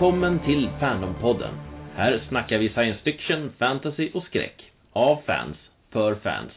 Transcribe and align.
Välkommen 0.00 0.38
till 0.38 0.68
Fandompodden. 0.80 1.54
Här 1.94 2.20
snackar 2.28 2.58
vi 2.58 2.68
science 2.68 3.00
fiction, 3.04 3.52
fantasy 3.58 4.10
och 4.14 4.22
skräck. 4.24 4.72
Av 4.92 5.20
fans, 5.26 5.56
för 5.90 6.14
fans. 6.14 6.52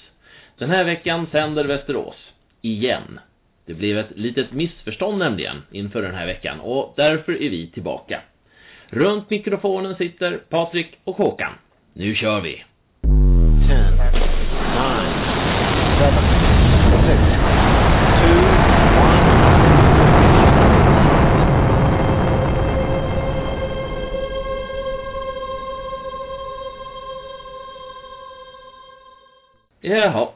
Den 0.57 0.69
här 0.69 0.83
veckan 0.83 1.27
sänder 1.31 1.65
Västerås. 1.65 2.15
Igen. 2.61 3.19
Det 3.65 3.73
blev 3.73 3.97
ett 3.97 4.11
litet 4.15 4.51
missförstånd 4.51 5.17
nämligen 5.17 5.57
inför 5.71 6.01
den 6.01 6.15
här 6.15 6.25
veckan 6.25 6.59
och 6.59 6.93
därför 6.97 7.31
är 7.31 7.49
vi 7.49 7.67
tillbaka. 7.67 8.21
Runt 8.89 9.29
mikrofonen 9.29 9.95
sitter 9.95 10.37
Patrik 10.49 10.99
och 11.03 11.17
Håkan. 11.17 11.53
Nu 11.93 12.15
kör 12.15 12.41
vi! 12.41 12.63
10, 13.67 14.22
Jaha, 29.85 30.27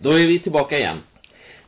då 0.00 0.10
är 0.10 0.26
vi 0.26 0.38
tillbaka 0.38 0.78
igen. 0.78 0.98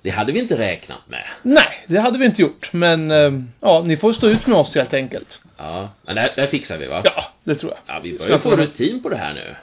Det 0.02 0.10
hade 0.10 0.32
vi 0.32 0.38
inte 0.38 0.58
räknat 0.58 1.08
med. 1.08 1.24
Nej, 1.42 1.84
det 1.86 1.98
hade 1.98 2.18
vi 2.18 2.27
inte 2.27 2.42
gjort. 2.42 2.72
Men 2.72 3.10
eh, 3.10 3.32
ja, 3.60 3.82
ni 3.86 3.96
får 3.96 4.12
stå 4.12 4.28
ut 4.28 4.46
med 4.46 4.58
oss 4.58 4.74
helt 4.74 4.94
enkelt. 4.94 5.28
Ja, 5.56 5.91
men 6.06 6.14
det, 6.14 6.20
här, 6.20 6.32
det 6.34 6.41
här 6.41 6.48
fixar 6.48 6.78
vi 6.78 6.86
va? 6.86 7.02
Ja, 7.04 7.24
det 7.44 7.54
tror 7.54 7.72
jag. 7.72 7.96
Ja, 7.96 8.00
vi 8.02 8.18
börjar 8.18 8.38
få 8.38 8.56
rutin 8.56 9.02
på 9.02 9.08
det 9.08 9.16
här 9.16 9.34
nu. 9.34 9.56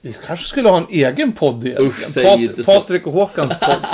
Vi 0.00 0.16
kanske 0.26 0.46
skulle 0.46 0.68
ha 0.68 0.76
en 0.76 0.86
egen 0.90 1.32
podd 1.32 1.66
egentligen. 1.66 2.08
Usch, 2.08 2.14
säg 2.14 2.44
inte. 2.44 2.64
Patrik 2.64 3.06
och 3.06 3.12
Håkans 3.12 3.52
podd. 3.60 3.86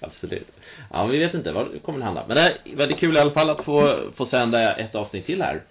Absolut. 0.00 0.48
Ja, 0.92 1.06
vi 1.06 1.18
vet 1.18 1.34
inte 1.34 1.52
vad 1.52 1.72
det 1.72 1.78
kommer 1.78 1.98
att 1.98 2.04
handla. 2.04 2.24
Men 2.28 2.36
det 2.36 2.42
är 2.42 2.76
väldigt 2.76 2.98
kul 2.98 3.16
i 3.16 3.20
alla 3.20 3.30
fall 3.30 3.50
att 3.50 3.64
få, 3.64 3.98
få 4.16 4.26
sända 4.26 4.74
ett 4.74 4.94
avsnitt 4.94 5.26
till 5.26 5.42
här. 5.42 5.62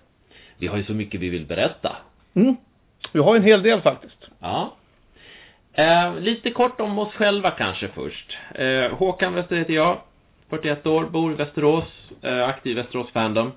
Vi 0.58 0.68
har 0.68 0.78
ju 0.78 0.84
så 0.84 0.94
mycket 0.94 1.22
vi 1.22 1.30
vill 1.30 1.46
berätta. 1.46 1.96
Mm. 2.34 2.56
Vi 3.12 3.20
har 3.20 3.36
en 3.36 3.44
hel 3.44 3.64
del 3.64 3.82
faktiskt. 3.82 4.30
Ja. 4.40 4.74
Eh, 5.78 6.20
lite 6.20 6.52
kort 6.52 6.82
om 6.82 7.00
oss 7.00 7.14
själva 7.14 7.52
kanske 7.52 7.88
först. 7.88 8.38
Eh, 8.56 8.92
Håkan 8.92 9.34
Wester 9.34 9.56
heter 9.56 9.74
jag. 9.74 9.98
41 10.50 10.88
år, 10.88 11.06
bor 11.06 11.32
i 11.32 11.36
Västerås. 11.36 11.84
Eh, 12.22 12.48
aktiv 12.48 12.76
Västerås 12.76 13.12
Fandom. 13.12 13.52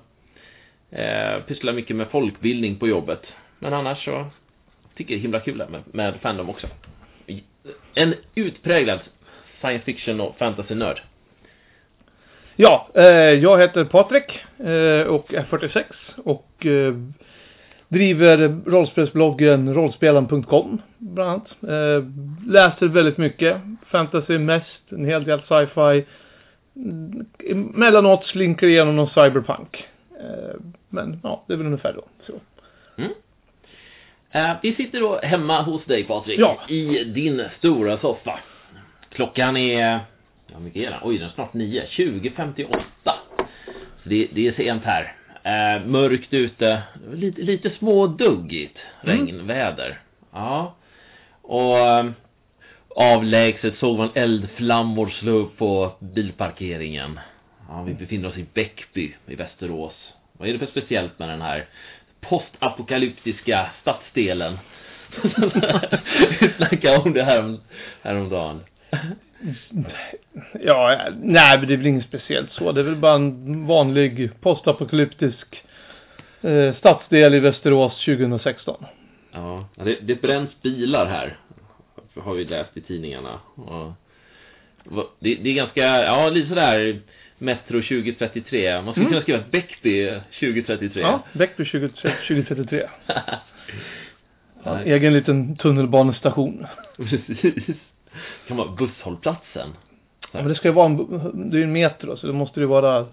Eh, 0.91 1.39
pysslar 1.47 1.73
mycket 1.73 1.95
med 1.95 2.07
folkbildning 2.07 2.75
på 2.75 2.87
jobbet. 2.87 3.21
Men 3.59 3.73
annars 3.73 4.05
så 4.05 4.25
tycker 4.95 5.13
det 5.13 5.19
är 5.19 5.21
himla 5.21 5.39
kul 5.39 5.57
med, 5.69 5.81
med 5.85 6.13
Fandom 6.21 6.49
också. 6.49 6.67
En 7.93 8.15
utpräglad 8.35 8.99
science 9.61 9.85
fiction 9.85 10.21
och 10.21 10.37
fantasy-nörd. 10.37 11.01
Ja, 12.55 12.87
eh, 12.95 13.03
jag 13.13 13.59
heter 13.61 13.85
Patrik 13.85 14.39
eh, 14.59 15.07
och 15.07 15.33
är 15.33 15.43
46 15.49 15.89
och 16.17 16.65
eh, 16.65 16.93
driver 17.91 18.61
rollspelsbloggen 18.65 19.73
rollspelen.com 19.73 20.81
bland 20.97 21.29
annat. 21.29 21.63
Eh, 21.63 22.03
läser 22.47 22.87
väldigt 22.87 23.17
mycket 23.17 23.61
fantasy 23.85 24.37
mest, 24.37 24.81
en 24.89 25.05
hel 25.05 25.23
del 25.23 25.41
sci-fi. 25.41 26.05
Emellanåt 27.49 28.25
slinker 28.25 28.67
igenom 28.67 28.95
någon 28.95 29.09
cyberpunk. 29.09 29.87
Eh, 30.19 30.55
men 30.89 31.19
ja, 31.23 31.43
det 31.47 31.53
är 31.53 31.57
väl 31.57 31.65
ungefär 31.65 31.93
då. 31.93 32.03
Så. 32.25 32.33
Mm. 32.97 33.11
Uh, 34.35 34.57
vi 34.61 34.75
sitter 34.75 34.99
då 34.99 35.19
hemma 35.23 35.61
hos 35.61 35.85
dig 35.85 36.03
Patrik, 36.03 36.39
ja. 36.39 36.59
i 36.67 37.03
din 37.03 37.43
stora 37.57 37.97
soffa. 37.97 38.39
Klockan 39.09 39.57
är, 39.57 39.99
ja 40.47 40.59
mycket 40.59 40.83
är 40.83 40.89
det? 40.91 40.99
Oj, 41.03 41.17
den 41.17 41.27
är 41.27 41.31
snart 41.31 41.53
nio. 41.53 41.85
20.58. 41.85 42.67
Så 44.03 44.09
det, 44.09 44.27
det 44.33 44.47
är 44.47 44.53
sent 44.53 44.83
här. 44.83 45.15
Uh, 45.45 45.87
mörkt 45.87 46.33
ute, 46.33 46.81
lite, 47.13 47.41
lite 47.41 47.69
småduggigt 47.69 48.77
mm. 49.03 49.17
regnväder. 49.17 49.99
Ja. 50.31 50.75
Och 51.41 51.75
uh, 51.75 52.11
avlägset 52.95 53.77
såg 53.77 53.97
man 53.97 54.09
eldflammor 54.13 55.09
slå 55.09 55.31
upp 55.31 55.57
på 55.57 55.91
bilparkeringen. 55.99 57.19
Ja, 57.69 57.83
vi 57.83 57.93
befinner 57.93 58.29
oss 58.29 58.37
i 58.37 58.45
Bäckby 58.53 59.15
i 59.27 59.35
Västerås. 59.35 60.13
Vad 60.33 60.49
är 60.49 60.53
det 60.53 60.59
för 60.59 60.65
speciellt 60.65 61.19
med 61.19 61.29
den 61.29 61.41
här 61.41 61.67
postapokalyptiska 62.21 63.69
stadsdelen. 63.81 64.57
Vi 66.39 66.53
snackade 66.57 66.97
om 66.97 67.13
det 67.13 67.23
här 67.23 67.57
häromdagen. 68.01 68.59
Ja, 70.61 70.99
nej, 71.21 71.59
men 71.59 71.67
det 71.67 71.73
är 71.73 71.77
väl 71.77 71.87
inget 71.87 72.05
speciellt 72.05 72.51
så. 72.51 72.71
Det 72.71 72.81
är 72.81 72.85
väl 72.85 72.95
bara 72.95 73.15
en 73.15 73.67
vanlig 73.67 74.41
postapokalyptisk 74.41 75.63
eh, 76.41 76.75
stadsdel 76.75 77.33
i 77.33 77.39
Västerås 77.39 78.05
2016. 78.05 78.85
Ja, 79.31 79.67
det, 79.75 79.97
det 80.01 80.21
bränns 80.21 80.61
bilar 80.61 81.05
här. 81.05 81.37
Har 82.15 82.33
vi 82.33 82.45
läst 82.45 82.77
i 82.77 82.81
tidningarna. 82.81 83.39
Och, 83.55 83.93
det, 85.19 85.35
det 85.35 85.49
är 85.49 85.53
ganska, 85.53 85.81
ja, 86.03 86.29
lite 86.29 86.49
sådär 86.49 87.01
Metro 87.37 87.81
2033. 87.81 88.81
Man 88.81 88.93
skulle 88.93 89.05
mm. 89.05 89.11
kunna 89.11 89.21
skriva 89.21 89.43
Bäckby 89.51 90.09
2033. 90.39 91.01
Ja, 91.01 91.23
Bäckby 91.33 91.65
2033. 91.65 92.87
ja, 94.63 94.79
egen 94.85 95.13
liten 95.13 95.55
tunnelbanestation. 95.55 96.65
Precis. 96.97 97.77
Kan 98.47 98.57
vara 98.57 98.71
busshållplatsen. 98.71 99.69
Ja, 100.31 100.39
men 100.39 100.47
det 100.47 100.55
ska 100.55 100.67
ju 100.67 100.73
vara 100.73 100.85
en, 100.85 101.49
det 101.49 101.57
är 101.57 101.59
ju 101.59 101.63
en 101.63 101.73
metro 101.73 102.17
så 102.17 102.27
det 102.27 102.33
måste 102.33 102.59
ju 102.59 102.65
vara 102.65 103.07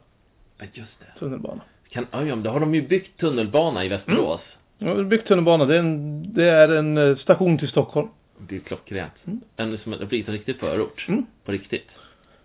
just 0.73 1.01
det. 1.01 1.19
tunnelbana. 1.19 1.61
Kan, 1.91 2.07
ja, 2.11 2.37
då 2.37 2.51
har 2.51 2.61
de 2.61 2.75
ju 2.75 2.89
byggt 2.89 3.21
tunnelbana 3.21 3.85
i 3.85 3.89
Västerås. 3.89 4.41
Mm. 4.79 4.99
Ja, 4.99 5.05
byggt 5.05 5.29
tunnelbana. 5.29 5.65
Det 5.65 5.75
är 5.75 5.79
en, 5.79 6.35
det 6.35 6.45
är 6.45 6.69
en 6.69 6.99
eh, 6.99 7.17
station 7.17 7.59
till 7.59 7.69
Stockholm. 7.69 8.09
Det 8.39 8.57
är 8.57 8.61
klockrent. 8.61 9.13
Mm. 9.27 9.41
En, 9.57 9.79
som, 9.79 9.93
det 9.93 10.07
blir 10.07 10.29
en 10.29 10.33
riktig 10.33 10.57
förort. 10.57 11.07
Mm. 11.09 11.27
På 11.45 11.53
riktigt. 11.53 11.89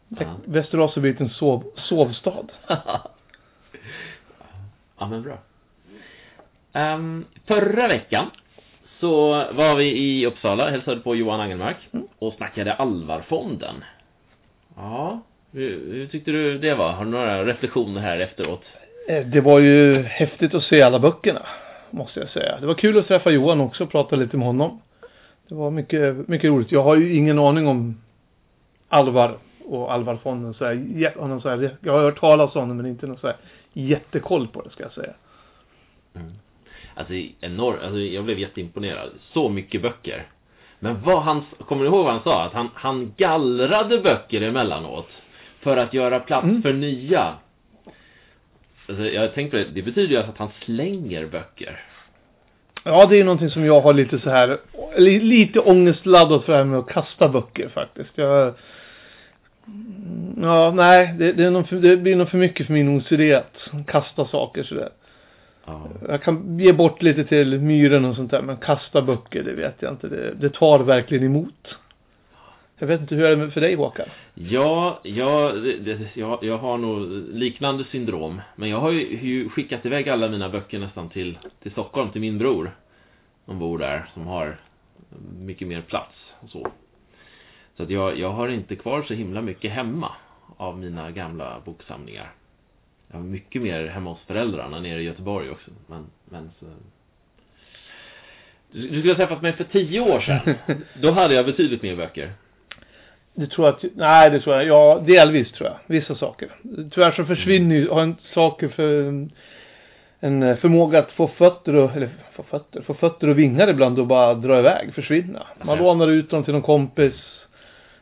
Ja. 0.07 0.35
Västerås 0.45 0.95
har 0.95 1.01
blivit 1.01 1.21
en 1.21 1.29
sov, 1.29 1.63
sovstad. 1.75 2.45
ja, 4.97 5.07
men 5.09 5.23
bra. 5.23 5.37
Um, 6.73 7.25
förra 7.45 7.87
veckan 7.87 8.29
så 9.03 9.45
var 9.53 9.75
vi 9.75 9.85
i 9.85 10.25
Uppsala, 10.25 10.69
hälsade 10.69 11.01
på 11.01 11.15
Johan 11.15 11.39
Angelmark 11.39 11.77
mm. 11.91 12.07
och 12.19 12.33
snackade 12.33 12.73
Alvarfonden. 12.73 13.75
Ja, 14.75 15.21
hur, 15.51 15.93
hur, 15.93 16.07
tyckte 16.07 16.31
du 16.31 16.57
det 16.57 16.73
var? 16.73 16.91
Har 16.91 17.05
du 17.05 17.11
några 17.11 17.45
reflektioner 17.45 18.01
här 18.01 18.19
efteråt? 18.19 18.63
Eh, 19.07 19.25
det 19.25 19.41
var 19.41 19.59
ju 19.59 20.03
häftigt 20.03 20.53
att 20.53 20.63
se 20.63 20.81
alla 20.81 20.99
böckerna, 20.99 21.41
måste 21.89 22.19
jag 22.19 22.29
säga. 22.29 22.59
Det 22.59 22.65
var 22.65 22.73
kul 22.73 22.97
att 22.97 23.07
träffa 23.07 23.31
Johan 23.31 23.61
också 23.61 23.83
och 23.83 23.91
prata 23.91 24.15
lite 24.15 24.37
med 24.37 24.47
honom. 24.47 24.81
Det 25.47 25.55
var 25.55 25.71
mycket, 25.71 26.27
mycket 26.27 26.49
roligt. 26.49 26.71
Jag 26.71 26.83
har 26.83 26.95
ju 26.95 27.15
ingen 27.15 27.39
aning 27.39 27.67
om 27.67 28.01
Alvar 28.89 29.37
och 29.65 29.93
Alvarfonden 29.93 30.53
så 30.53 30.65
här, 30.65 31.19
honom 31.19 31.41
så 31.41 31.49
här, 31.49 31.77
jag 31.81 31.93
har 31.93 32.01
hört 32.01 32.19
talas 32.19 32.55
om 32.55 32.61
honom 32.61 32.77
men 32.77 32.85
inte 32.85 33.07
någon 33.07 33.17
så 33.17 33.27
här 33.27 33.37
jättekoll 33.73 34.47
på 34.47 34.61
det 34.61 34.69
ska 34.69 34.83
jag 34.83 34.93
säga. 34.93 35.13
Mm. 36.15 36.31
Alltså 36.95 37.13
enormt, 37.41 37.81
alltså 37.83 37.99
jag 37.99 38.23
blev 38.23 38.39
jätteimponerad. 38.39 39.09
Så 39.33 39.49
mycket 39.49 39.81
böcker. 39.81 40.27
Men 40.79 41.01
vad 41.01 41.21
han, 41.21 41.45
kommer 41.67 41.83
du 41.83 41.87
ihåg 41.87 42.03
vad 42.03 42.13
han 42.13 42.23
sa? 42.23 42.43
Att 42.43 42.53
han, 42.53 42.69
han 42.73 43.13
gallrade 43.17 43.99
böcker 43.99 44.41
emellanåt. 44.41 45.09
För 45.59 45.77
att 45.77 45.93
göra 45.93 46.19
plats 46.19 46.43
mm. 46.43 46.61
för 46.61 46.73
nya. 46.73 47.33
Alltså, 48.87 49.05
jag 49.05 49.33
tänkte 49.33 49.57
på 49.57 49.63
det, 49.63 49.69
det 49.75 49.81
betyder 49.81 50.15
ju 50.15 50.17
att 50.17 50.37
han 50.37 50.49
slänger 50.65 51.25
böcker. 51.25 51.79
Ja, 52.83 53.05
det 53.05 53.19
är 53.19 53.23
någonting 53.23 53.49
som 53.49 53.65
jag 53.65 53.81
har 53.81 53.93
lite 53.93 54.19
så 54.19 54.29
här, 54.29 54.57
lite 55.19 55.59
ångestladdat 55.59 56.43
för 56.43 56.51
det 56.51 56.57
här 56.57 56.65
med 56.65 56.79
att 56.79 56.89
kasta 56.89 57.29
böcker 57.29 57.69
faktiskt. 57.69 58.11
Jag 58.15 58.53
Ja, 60.41 60.71
nej, 60.71 61.15
det, 61.17 61.31
det, 61.33 61.63
för, 61.63 61.75
det 61.75 61.97
blir 61.97 62.15
nog 62.15 62.29
för 62.29 62.37
mycket 62.37 62.65
för 62.65 62.73
min 62.73 62.97
OCD 62.97 63.33
att 63.33 63.87
kasta 63.87 64.25
saker 64.25 64.63
sådär. 64.63 64.89
Ja. 65.65 65.89
Jag 66.07 66.23
kan 66.23 66.59
ge 66.59 66.73
bort 66.73 67.01
lite 67.01 67.23
till 67.23 67.59
myren 67.59 68.05
och 68.05 68.15
sånt 68.15 68.31
där, 68.31 68.41
men 68.41 68.57
kasta 68.57 69.01
böcker, 69.01 69.43
det 69.43 69.53
vet 69.53 69.75
jag 69.79 69.91
inte. 69.91 70.07
Det, 70.07 70.33
det 70.33 70.49
tar 70.49 70.79
verkligen 70.79 71.23
emot. 71.23 71.75
Jag 72.77 72.87
vet 72.87 73.01
inte, 73.01 73.15
hur 73.15 73.25
är 73.25 73.35
det 73.35 73.51
för 73.51 73.61
dig 73.61 73.75
Håkan? 73.75 74.07
Ja, 74.33 74.99
ja 75.03 75.51
det, 75.51 75.99
jag, 76.13 76.43
jag 76.43 76.57
har 76.57 76.77
nog 76.77 77.07
liknande 77.33 77.83
syndrom. 77.83 78.41
Men 78.55 78.69
jag 78.69 78.77
har 78.77 78.91
ju, 78.91 79.19
ju, 79.21 79.49
skickat 79.49 79.85
iväg 79.85 80.09
alla 80.09 80.29
mina 80.29 80.49
böcker 80.49 80.79
nästan 80.79 81.09
till, 81.09 81.37
till 81.61 81.71
Stockholm, 81.71 82.09
till 82.09 82.21
min 82.21 82.37
bror. 82.37 82.71
Som 83.45 83.59
bor 83.59 83.77
där, 83.77 84.09
som 84.13 84.27
har 84.27 84.59
mycket 85.39 85.67
mer 85.67 85.81
plats 85.81 86.15
och 86.39 86.49
så. 86.49 86.67
Så 87.77 87.83
att 87.83 87.89
jag, 87.89 88.19
jag 88.19 88.29
har 88.29 88.47
inte 88.47 88.75
kvar 88.75 89.01
så 89.01 89.13
himla 89.13 89.41
mycket 89.41 89.71
hemma 89.71 90.11
av 90.57 90.77
mina 90.77 91.11
gamla 91.11 91.61
boksamlingar. 91.65 92.31
Jag 93.13 93.19
har 93.19 93.25
mycket 93.25 93.61
mer 93.61 93.87
hemma 93.87 94.09
hos 94.09 94.19
föräldrarna 94.27 94.79
nere 94.79 95.01
i 95.01 95.03
Göteborg 95.03 95.49
också. 95.49 95.71
Men, 95.87 96.05
men 96.25 96.51
så... 96.59 96.65
Du 98.71 98.87
skulle 98.87 99.09
ha 99.09 99.15
träffat 99.15 99.41
mig 99.41 99.53
för 99.53 99.63
tio 99.63 99.99
år 99.99 100.19
sedan. 100.19 100.55
Då 101.01 101.11
hade 101.11 101.33
jag 101.33 101.45
betydligt 101.45 101.81
mer 101.81 101.95
böcker. 101.95 102.31
Det 103.33 103.47
tror 103.47 103.69
att, 103.69 103.83
nej 103.95 104.29
det 104.29 104.39
tror 104.39 104.55
jag, 104.55 104.65
ja 104.65 105.03
delvis 105.07 105.51
tror 105.51 105.69
jag, 105.69 105.77
vissa 105.87 106.15
saker. 106.15 106.49
Tyvärr 106.91 107.11
så 107.11 107.25
försvinner 107.25 107.75
ju, 107.75 107.81
mm. 107.81 107.93
har 107.93 108.01
en 108.01 108.15
saker 108.33 108.67
för 108.67 109.03
en 110.19 110.43
eh, 110.43 110.55
förmåga 110.55 110.99
att 110.99 111.11
få 111.11 111.27
fötter 111.27 111.75
och, 111.75 111.95
eller 111.95 112.09
få 112.31 112.43
fötter, 112.43 112.81
få 112.81 112.93
fötter 112.93 113.27
och 113.27 113.39
vingar 113.39 113.67
ibland 113.67 113.99
och 113.99 114.07
bara 114.07 114.33
dra 114.33 114.59
iväg, 114.59 114.93
försvinna. 114.93 115.47
Man 115.63 115.77
Ja. 115.77 115.83
lånar 115.83 116.07
ut 116.07 116.29
dem 116.29 116.43
till 116.43 116.53
någon 116.53 116.61
kompis. 116.61 117.13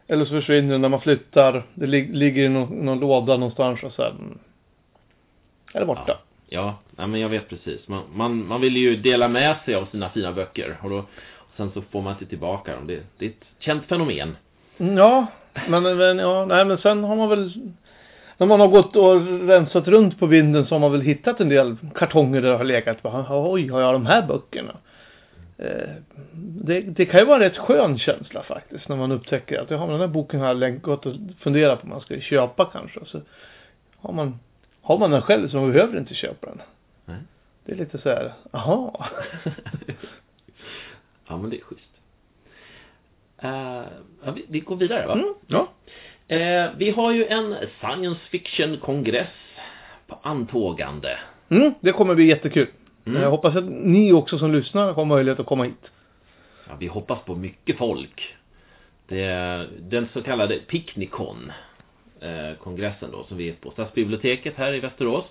Eller 0.07 0.25
så 0.25 0.31
försvinner 0.31 0.71
de 0.71 0.81
när 0.81 0.89
man 0.89 1.01
flyttar. 1.01 1.65
Det 1.73 1.85
lig- 1.85 2.15
ligger 2.15 2.43
i 2.43 2.49
någon, 2.49 2.85
någon 2.85 2.99
låda 2.99 3.33
någonstans 3.37 3.83
och 3.83 3.93
sen 3.93 4.39
det 5.79 5.85
borta. 5.85 6.03
Ja, 6.07 6.15
ja 6.49 6.75
nej, 6.95 7.07
men 7.07 7.19
jag 7.19 7.29
vet 7.29 7.49
precis. 7.49 7.87
Man, 7.87 8.03
man, 8.13 8.47
man 8.47 8.61
vill 8.61 8.77
ju 8.77 8.95
dela 8.95 9.27
med 9.27 9.55
sig 9.65 9.75
av 9.75 9.85
sina 9.85 10.09
fina 10.09 10.31
böcker. 10.31 10.77
Och, 10.81 10.89
då, 10.89 10.97
och 11.37 11.53
sen 11.57 11.71
så 11.71 11.81
får 11.81 12.01
man 12.01 12.13
inte 12.13 12.25
tillbaka 12.25 12.75
dem. 12.75 12.87
Det, 12.87 12.99
det 13.17 13.25
är 13.25 13.29
ett 13.29 13.45
känt 13.59 13.85
fenomen. 13.85 14.35
Mm, 14.77 14.97
Ja, 14.97 15.25
men, 15.67 15.97
men, 15.97 16.19
ja, 16.19 16.45
nej, 16.45 16.65
men 16.65 16.77
sen 16.77 17.03
har 17.03 17.15
man 17.15 17.29
väl 17.29 17.51
när 18.37 18.47
man 18.47 18.59
har 18.59 18.67
gått 18.67 18.95
och 18.95 19.47
rensat 19.47 19.87
runt 19.87 20.19
på 20.19 20.25
vinden 20.25 20.65
så 20.65 20.75
har 20.75 20.79
man 20.79 20.91
väl 20.91 21.01
hittat 21.01 21.39
en 21.39 21.49
del 21.49 21.77
kartonger 21.95 22.41
där 22.41 22.49
det 22.51 22.57
har 22.57 22.63
legat. 22.63 23.01
Bara, 23.01 23.25
Oj, 23.51 23.67
har 23.69 23.81
jag 23.81 23.93
de 23.93 24.05
här 24.05 24.27
böckerna? 24.27 24.75
Eh, 25.57 25.89
Det, 26.63 26.81
det 26.81 27.05
kan 27.05 27.19
ju 27.19 27.25
vara 27.25 27.35
en 27.35 27.41
rätt 27.43 27.57
skön 27.57 27.97
känsla 27.97 28.43
faktiskt 28.43 28.89
när 28.89 28.95
man 28.95 29.11
upptäcker 29.11 29.61
att 29.61 29.69
ja, 29.71 29.77
men 29.79 29.89
den 29.89 29.99
här 29.99 30.07
boken 30.07 30.39
har 30.39 30.47
jag 30.47 30.81
gått 30.81 31.05
och 31.05 31.13
funderat 31.39 31.79
på 31.79 31.83
om 31.83 31.89
man 31.89 32.01
ska 32.01 32.19
köpa 32.19 32.65
kanske. 32.65 32.99
Så 33.05 33.21
har 33.97 34.13
man, 34.13 34.39
har 34.81 34.97
man 34.97 35.11
den 35.11 35.21
själv 35.21 35.49
så 35.49 35.57
man 35.57 35.71
behöver 35.71 35.97
inte 35.97 36.15
köpa 36.15 36.47
den. 36.47 36.61
Nej. 37.05 37.17
Det 37.65 37.71
är 37.71 37.75
lite 37.75 37.97
så 37.97 38.09
här, 38.09 38.33
aha. 38.51 39.05
ja, 41.27 41.37
men 41.37 41.49
det 41.49 41.57
är 41.57 41.61
schysst. 41.61 41.91
Eh, 43.37 43.83
ja, 44.25 44.31
vi, 44.35 44.45
vi 44.47 44.59
går 44.59 44.75
vidare 44.75 45.07
va? 45.07 45.13
Mm, 45.13 45.33
ja. 45.47 45.67
Eh, 46.27 46.69
vi 46.77 46.91
har 46.91 47.11
ju 47.11 47.25
en 47.25 47.55
science 47.79 48.21
fiction-kongress 48.29 49.27
på 50.07 50.19
antågande. 50.21 51.19
Mm, 51.49 51.73
det 51.79 51.91
kommer 51.91 52.15
bli 52.15 52.27
jättekul. 52.27 52.67
Mm. 53.05 53.21
Jag 53.21 53.29
hoppas 53.29 53.55
att 53.55 53.65
ni 53.65 54.13
också 54.13 54.37
som 54.37 54.51
lyssnar 54.51 54.93
har 54.93 55.05
möjlighet 55.05 55.39
att 55.39 55.45
komma 55.45 55.63
hit. 55.63 55.91
Ja, 56.67 56.73
vi 56.79 56.87
hoppas 56.87 57.23
på 57.25 57.35
mycket 57.35 57.77
folk. 57.77 58.35
Det 59.07 59.23
är 59.23 59.67
den 59.79 60.07
så 60.13 60.21
kallade 60.21 60.55
Picnicon 60.55 61.51
kongressen 62.59 63.11
då 63.11 63.23
som 63.23 63.37
vi 63.37 63.49
är 63.49 63.53
på 63.53 63.71
Stadsbiblioteket 63.71 64.53
här 64.57 64.73
i 64.73 64.79
Västerås. 64.79 65.25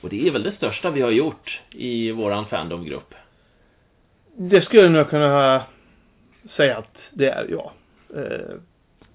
Och 0.00 0.08
det 0.08 0.26
är 0.26 0.30
väl 0.30 0.42
det 0.42 0.52
största 0.52 0.90
vi 0.90 1.00
har 1.00 1.10
gjort 1.10 1.60
i 1.70 2.10
våran 2.12 2.46
fandomgrupp. 2.46 3.14
Det 4.36 4.60
skulle 4.62 4.82
jag 4.82 4.92
nog 4.92 5.08
kunna 5.10 5.62
säga 6.56 6.78
att 6.78 6.96
det 7.10 7.26
är, 7.30 7.46
ja. 7.50 7.72
Eh, 8.16 8.54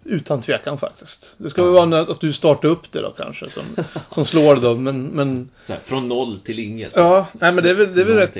utan 0.03 0.41
tvekan 0.41 0.77
faktiskt. 0.77 1.25
Det 1.37 1.49
ska 1.49 1.61
väl 1.63 1.69
Ja. 1.73 1.75
vara 1.75 1.85
något 1.85 2.09
att 2.09 2.21
du 2.21 2.33
startar 2.33 2.69
upp 2.69 2.91
det 2.91 3.01
då 3.01 3.11
kanske 3.11 3.49
som, 3.49 3.63
som 4.13 4.25
slår 4.25 4.55
då, 4.55 4.75
men, 4.75 5.03
men 5.07 5.49
här, 5.67 5.79
från 5.85 6.07
noll 6.07 6.39
till 6.39 6.59
inget. 6.59 6.91
ja, 6.95 7.27
nej 7.33 7.51
men 7.51 7.63
det 7.63 7.69
är 7.69 7.73
väl, 7.73 7.95
det 7.95 8.01
är 8.01 8.05
väl 8.05 8.15
rätt 8.17 8.37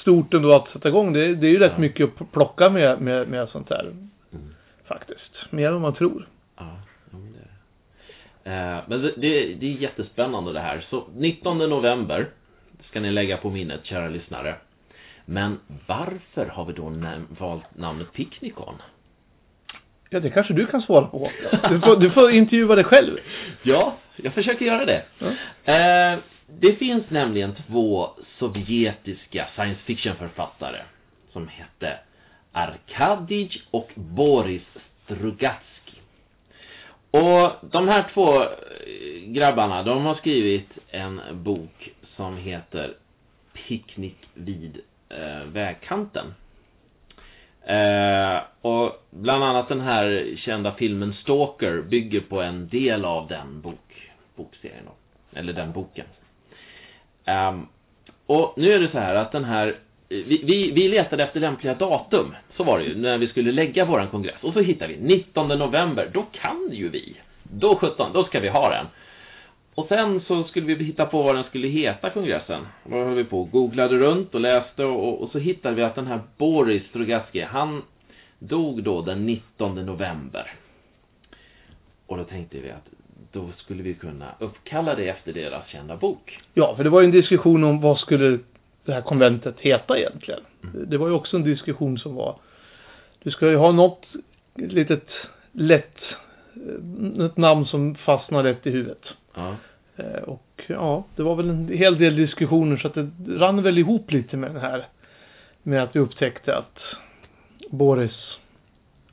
stort 0.00 0.34
ändå 0.34 0.52
att 0.54 0.68
sätta 0.68 0.88
igång. 0.88 1.12
Det, 1.12 1.24
är- 1.26 1.34
det 1.34 1.46
är 1.46 1.50
ju 1.50 1.58
rätt 1.58 1.72
Ja. 1.74 1.80
mycket 1.80 2.20
att 2.20 2.32
plocka 2.32 2.70
med, 2.70 3.00
med, 3.00 3.28
med 3.28 3.48
sånt 3.48 3.70
här 3.70 3.80
Mm. 4.32 4.54
faktiskt. 4.84 5.32
Mer 5.50 5.66
än 5.66 5.72
vad 5.72 5.82
man 5.82 5.94
tror. 5.94 6.28
Ja, 6.56 6.64
ja, 7.10 7.18
men 7.18 7.32
det. 7.32 7.38
Eh, 7.38 7.44
Men 8.44 9.02
det, 9.02 9.12
det, 9.16 9.54
det 9.54 9.66
är 9.66 9.80
jättespännande 9.80 10.52
det 10.52 10.60
här. 10.60 10.84
Så 10.90 11.04
19 11.16 11.58
november 11.58 12.28
ska 12.82 13.00
ni 13.00 13.10
lägga 13.10 13.36
på 13.36 13.50
minnet, 13.50 13.84
kära 13.84 14.08
lyssnare. 14.08 14.56
Men 15.24 15.60
varför 15.86 16.46
har 16.46 16.64
vi 16.64 16.72
då 16.72 16.82
näm- 16.82 17.26
valt 17.38 17.76
namnet 17.78 18.12
Picnicon? 18.12 18.74
Ja, 20.10 20.20
det 20.20 20.30
kanske 20.30 20.54
du 20.54 20.66
kan 20.66 20.82
svara 20.82 21.06
på. 21.06 21.30
Du 21.70 21.80
får, 21.80 21.96
du 21.96 22.10
får 22.10 22.30
intervjua 22.30 22.74
dig 22.74 22.84
själv. 22.84 23.16
Ja, 23.62 23.96
jag 24.16 24.34
försöker 24.34 24.64
göra 24.66 24.84
det. 24.84 25.02
Ja. 25.18 25.26
Eh, 25.74 26.18
det 26.60 26.72
finns 26.72 27.10
nämligen 27.10 27.54
två 27.66 28.10
sovjetiska 28.38 29.48
science 29.54 29.80
fiction-författare 29.84 30.82
som 31.32 31.48
hette 31.48 31.98
Arkadij 32.52 33.62
och 33.70 33.90
Boris 33.94 34.62
Strugatsky. 35.04 35.71
Och 37.12 37.52
de 37.60 37.88
här 37.88 38.10
två 38.14 38.42
eh, 38.42 38.48
grabbarna, 39.26 39.82
de 39.82 40.04
har 40.04 40.14
skrivit 40.14 40.68
en 40.90 41.20
bok 41.32 41.92
som 42.16 42.36
heter 42.36 42.94
Picknick 43.52 44.28
vid 44.34 44.80
eh, 45.08 45.44
vägkanten. 45.46 46.34
Eh, 47.64 48.40
och 48.60 49.06
bland 49.10 49.44
annat 49.44 49.68
den 49.68 49.80
här 49.80 50.34
kända 50.36 50.74
filmen 50.74 51.14
Stalker 51.14 51.82
bygger 51.82 52.20
på 52.20 52.42
en 52.42 52.68
del 52.68 53.04
av 53.04 53.28
den 53.28 53.60
bok, 53.60 54.10
bokserien 54.36 54.84
då. 54.84 54.92
Eller 55.38 55.52
den 55.52 55.72
boken. 55.72 56.06
Eh, 57.24 57.58
och 58.26 58.54
nu 58.56 58.72
är 58.72 58.78
det 58.78 58.90
så 58.90 58.98
här 58.98 59.14
att 59.14 59.32
den 59.32 59.44
här 59.44 59.78
vi, 60.12 60.40
vi, 60.44 60.70
vi 60.70 60.88
letade 60.88 61.22
efter 61.22 61.40
lämpliga 61.40 61.74
datum, 61.74 62.34
så 62.56 62.64
var 62.64 62.78
det 62.78 62.84
ju, 62.84 62.96
när 62.96 63.18
vi 63.18 63.28
skulle 63.28 63.52
lägga 63.52 63.84
våran 63.84 64.08
kongress. 64.08 64.42
Och 64.42 64.52
så 64.52 64.60
hittade 64.60 64.92
vi 64.92 65.00
19 65.00 65.48
november, 65.48 66.10
då 66.12 66.22
kan 66.32 66.68
ju 66.72 66.88
vi. 66.88 67.16
Då 67.42 67.76
17, 67.76 68.10
då 68.12 68.24
ska 68.24 68.40
vi 68.40 68.48
ha 68.48 68.70
den. 68.70 68.86
Och 69.74 69.88
sen 69.88 70.20
så 70.20 70.44
skulle 70.44 70.74
vi 70.74 70.84
hitta 70.84 71.06
på 71.06 71.22
vad 71.22 71.34
den 71.34 71.44
skulle 71.44 71.68
heta, 71.68 72.10
kongressen. 72.10 72.66
Vad 72.84 73.00
då 73.00 73.04
höll 73.04 73.14
vi 73.14 73.24
på 73.24 73.40
och 73.40 73.50
googlade 73.50 73.96
runt 73.96 74.34
och 74.34 74.40
läste 74.40 74.84
och, 74.84 75.22
och 75.22 75.30
så 75.30 75.38
hittade 75.38 75.74
vi 75.74 75.82
att 75.82 75.94
den 75.94 76.06
här 76.06 76.20
Boris 76.36 76.82
Strugatsky, 76.84 77.42
han 77.42 77.82
dog 78.38 78.82
då 78.82 79.02
den 79.02 79.26
19 79.26 79.86
november. 79.86 80.54
Och 82.06 82.16
då 82.16 82.24
tänkte 82.24 82.58
vi 82.58 82.70
att 82.70 82.88
då 83.32 83.50
skulle 83.56 83.82
vi 83.82 83.94
kunna 83.94 84.34
uppkalla 84.38 84.94
det 84.94 85.08
efter 85.08 85.32
deras 85.32 85.68
kända 85.68 85.96
bok. 85.96 86.40
Ja, 86.54 86.76
för 86.76 86.84
det 86.84 86.90
var 86.90 87.00
ju 87.00 87.04
en 87.04 87.10
diskussion 87.10 87.64
om 87.64 87.80
vad 87.80 87.98
skulle 87.98 88.38
det 88.84 88.92
här 88.92 89.00
konventet 89.00 89.60
heta 89.60 89.98
egentligen. 89.98 90.40
Det 90.86 90.96
var 90.96 91.08
ju 91.08 91.14
också 91.14 91.36
en 91.36 91.42
diskussion 91.44 91.98
som 91.98 92.14
var 92.14 92.36
du 93.22 93.30
ska 93.30 93.50
ju 93.50 93.56
ha 93.56 93.72
något 93.72 94.06
litet 94.54 95.08
lätt 95.52 95.98
ett 97.20 97.36
namn 97.36 97.66
som 97.66 97.94
fastnar 97.94 98.42
lätt 98.42 98.66
i 98.66 98.70
huvudet. 98.70 99.14
Ja. 99.34 99.56
Eh, 99.96 100.22
Och 100.22 100.64
ja, 100.66 101.04
det 101.16 101.22
var 101.22 101.34
väl 101.34 101.48
en 101.50 101.68
hel 101.68 101.98
del 101.98 102.16
diskussioner 102.16 102.76
så 102.76 102.86
att 102.88 102.94
det 102.94 103.10
rann 103.28 103.62
väl 103.62 103.78
ihop 103.78 104.10
lite 104.10 104.36
med 104.36 104.54
det 104.54 104.60
här 104.60 104.86
med 105.62 105.82
att 105.82 105.96
vi 105.96 106.00
upptäckte 106.00 106.56
att 106.56 106.78
Boris 107.70 108.38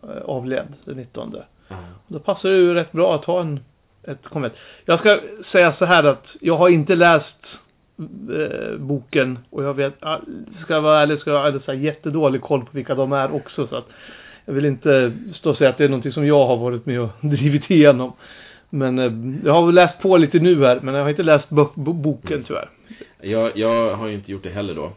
eh, 0.03 0.21
avled 0.25 0.73
den 0.85 0.97
19. 0.97 1.35
ja. 1.67 1.75
Då 2.07 2.19
passar 2.19 2.49
det 2.49 2.55
ju 2.55 2.73
rätt 2.73 2.91
bra 2.91 3.15
att 3.15 3.25
ha 3.25 3.41
en, 3.41 3.59
ett 4.03 4.23
konvent. 4.23 4.53
Jag 4.85 4.99
ska 4.99 5.19
säga 5.51 5.73
så 5.73 5.85
här 5.85 6.03
att 6.03 6.25
jag 6.41 6.57
har 6.57 6.69
inte 6.69 6.95
läst 6.95 7.45
Eh, 7.99 8.77
boken 8.77 9.39
och 9.49 9.63
jag 9.63 9.73
vet, 9.73 9.93
ah, 9.99 10.19
ska 10.63 10.73
jag 10.73 10.81
vara 10.81 11.01
ärlig, 11.01 11.19
ska 11.19 11.31
jag 11.31 11.51
ha 11.51 11.59
så 11.59 11.73
jättedålig 11.73 12.41
koll 12.41 12.65
på 12.65 12.69
vilka 12.71 12.95
de 12.95 13.13
är 13.13 13.31
också 13.35 13.67
så 13.67 13.75
att 13.75 13.87
jag 14.45 14.53
vill 14.53 14.65
inte 14.65 15.13
stå 15.33 15.49
och 15.49 15.57
säga 15.57 15.69
att 15.69 15.77
det 15.77 15.83
är 15.83 15.89
någonting 15.89 16.11
som 16.11 16.27
jag 16.27 16.47
har 16.47 16.57
varit 16.57 16.85
med 16.85 17.01
och 17.01 17.09
drivit 17.21 17.71
igenom. 17.71 18.13
Men 18.69 18.99
eh, 18.99 19.45
jag 19.45 19.53
har 19.53 19.65
väl 19.65 19.75
läst 19.75 19.99
på 19.99 20.17
lite 20.17 20.39
nu 20.39 20.65
här, 20.65 20.79
men 20.79 20.95
jag 20.95 21.01
har 21.01 21.09
inte 21.09 21.23
läst 21.23 21.49
bo 21.49 21.69
boken 21.75 22.43
tyvärr. 22.47 22.69
Jag, 23.21 23.57
jag 23.57 23.95
har 23.95 24.07
ju 24.07 24.13
inte 24.13 24.31
gjort 24.31 24.43
det 24.43 24.49
heller 24.49 24.75
då. 24.75 24.93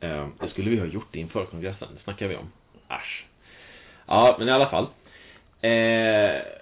Eh, 0.00 0.26
det 0.40 0.50
skulle 0.50 0.70
vi 0.70 0.78
ha 0.78 0.86
gjort 0.86 1.14
inför 1.14 1.44
kongressen, 1.44 1.88
det 1.94 2.02
snackar 2.04 2.28
vi 2.28 2.36
om. 2.36 2.52
Äsch. 2.88 3.26
Ja, 4.06 4.36
men 4.38 4.48
i 4.48 4.50
alla 4.50 4.66
fall. 4.66 4.86
Eh, 5.60 6.59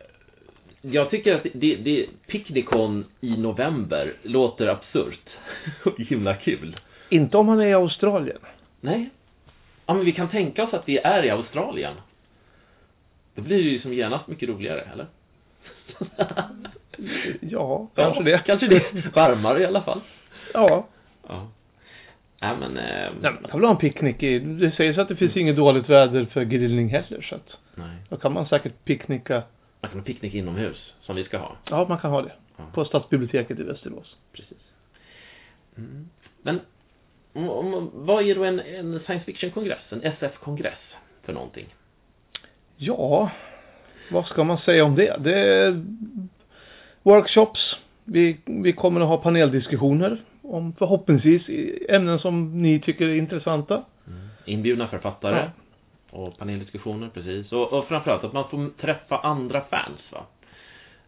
jag 0.81 1.11
tycker 1.11 1.35
att 1.35 1.47
det, 1.55 1.77
det, 1.77 2.07
Picnicon 2.27 3.05
i 3.21 3.37
november 3.37 4.15
låter 4.23 4.67
absurt. 4.67 5.29
Och 5.85 6.01
himla 6.01 6.35
kul. 6.35 6.77
Inte 7.09 7.37
om 7.37 7.49
han 7.49 7.61
är 7.61 7.67
i 7.67 7.75
Australien. 7.75 8.39
Nej. 8.81 9.11
Ja, 9.87 9.95
men 9.95 10.05
vi 10.05 10.13
kan 10.13 10.29
tänka 10.29 10.65
oss 10.65 10.75
att 10.75 10.89
vi 10.89 10.99
är 10.99 11.25
i 11.25 11.31
Australien. 11.31 11.95
Då 13.35 13.43
blir 13.43 13.57
det 13.57 13.71
ju 13.71 13.81
som 13.81 13.93
genast 13.93 14.27
mycket 14.27 14.49
roligare, 14.49 14.81
eller? 14.93 15.07
Ja, 17.41 17.89
kanske 17.95 18.23
det. 18.23 18.39
Kanske 18.39 18.67
det. 18.67 19.15
Varmare 19.15 19.61
i 19.63 19.67
alla 19.67 19.83
fall. 19.83 20.01
Ja. 20.55 20.87
Ja. 21.29 21.49
Nej, 22.41 22.57
men... 22.61 22.77
Eh, 22.77 23.11
Nej, 23.21 23.33
man 23.33 23.51
kan 23.51 23.61
väl 23.61 23.65
ha 23.65 23.71
en 23.71 23.81
picknick 23.81 24.23
i, 24.23 24.39
det 24.39 24.71
sägs 24.71 24.99
att 24.99 25.09
det 25.09 25.17
finns 25.17 25.37
inget 25.37 25.57
dåligt 25.57 25.89
väder 25.89 26.25
för 26.25 26.45
grillning 26.45 26.89
heller 26.89 27.23
så 27.23 27.35
att 27.35 27.59
nej. 27.75 27.97
då 28.09 28.17
kan 28.17 28.33
man 28.33 28.47
säkert 28.47 28.85
picknicka. 28.85 29.43
Man 29.81 29.91
kan 29.91 30.01
ha 30.01 30.05
picknick 30.05 30.35
inomhus, 30.35 30.95
som 31.01 31.17
vi 31.17 31.25
ska 31.25 31.39
ha. 31.39 31.57
Ja, 31.71 31.87
man 31.89 31.99
kan 31.99 32.11
ha 32.11 32.23
det. 32.23 32.33
Ja. 32.57 32.65
På 32.75 32.85
stadsbiblioteket 32.85 33.59
i 33.59 33.63
Västerås. 33.63 34.17
Precis. 34.33 34.59
Mm. 35.77 36.09
Men 36.43 36.61
om, 37.33 37.51
om, 37.51 37.91
vad 37.95 38.25
är 38.25 38.35
då 38.35 38.45
en, 38.45 38.61
en 38.61 39.01
science 39.01 39.25
fiction-kongress, 39.25 39.83
en 39.91 40.03
SF-kongress 40.03 40.79
för 41.23 41.33
någonting? 41.33 41.75
Ja, 42.77 43.31
vad 44.11 44.27
ska 44.27 44.45
man 44.45 44.59
säga 44.59 44.85
om 44.85 44.95
det? 44.95 45.17
Det 45.21 45.39
är 45.39 45.85
workshops. 47.03 47.77
Vi, 48.05 48.41
vi 48.45 48.73
kommer 48.73 49.01
att 49.01 49.09
ha 49.09 49.17
paneldiskussioner 49.17 50.23
om 50.43 50.73
förhoppningsvis 50.73 51.43
ämnen 51.89 52.19
som 52.19 52.63
ni 52.63 52.81
tycker 52.81 53.09
är 53.09 53.15
intressanta. 53.15 53.85
Inbjudna 54.45 54.89
författare 54.89 55.51
och 56.11 56.39
paneldiskussioner, 56.39 57.09
precis. 57.15 57.53
Och, 57.53 57.73
och 57.73 57.85
framförallt 57.89 58.25
att 58.25 58.33
man 58.33 58.49
får 58.51 58.71
träffa 58.81 59.19
andra 59.19 59.61
fans, 59.61 60.01
va? 60.13 60.21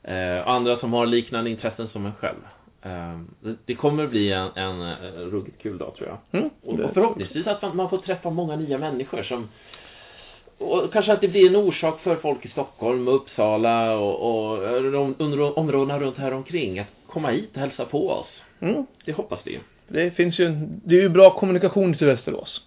Eh, 0.02 0.48
andra 0.48 0.76
som 0.76 0.92
har 0.92 1.06
liknande 1.06 1.50
intressen 1.50 1.88
som 1.88 2.06
en 2.06 2.12
själv. 2.14 2.38
Eh, 2.82 3.20
det- 3.40 3.56
det 3.64 3.74
kommer 3.74 4.06
bli 4.06 4.32
en, 4.32 4.48
en 4.54 4.82
eh, 4.82 4.96
ruggigt 5.16 5.62
kul 5.62 5.78
dag 5.78 5.94
tror 5.96 6.08
jag. 6.08 6.40
Mm, 6.40 6.50
Och, 6.62 6.80
och 6.80 6.94
förhoppningsvis 6.94 7.46
att 7.46 7.62
man, 7.62 7.76
man 7.76 7.90
får 7.90 7.98
träffa 7.98 8.30
många 8.30 8.56
nya 8.56 8.78
människor 8.78 9.22
som 9.22 9.48
och 10.58 10.92
kanske 10.92 11.12
att 11.12 11.20
det 11.20 11.28
blir 11.28 11.46
en 11.50 11.56
orsak 11.56 12.00
för 12.00 12.16
folk 12.16 12.44
i 12.46 12.48
Stockholm 12.48 13.08
och 13.08 13.14
Uppsala 13.14 13.96
och, 13.98 14.50
och 14.50 14.82
de, 14.92 15.14
under 15.18 15.58
områdena 15.58 15.98
runt 15.98 16.16
här 16.18 16.32
omkring 16.32 16.78
att 16.78 16.86
komma 17.06 17.30
hit 17.30 17.50
och 17.54 17.60
hälsa 17.60 17.84
på 17.84 18.10
oss. 18.10 18.26
Mm. 18.60 18.86
Det 19.04 19.12
hoppas 19.12 19.40
vi. 19.44 19.58
Det 19.88 20.10
finns 20.10 20.38
ju, 20.38 20.44
en- 20.46 20.80
det 20.84 20.94
är 20.96 21.00
ju 21.00 21.08
bra 21.08 21.30
kommunikation 21.30 21.94
till 21.94 22.06
Västerås. 22.06 22.62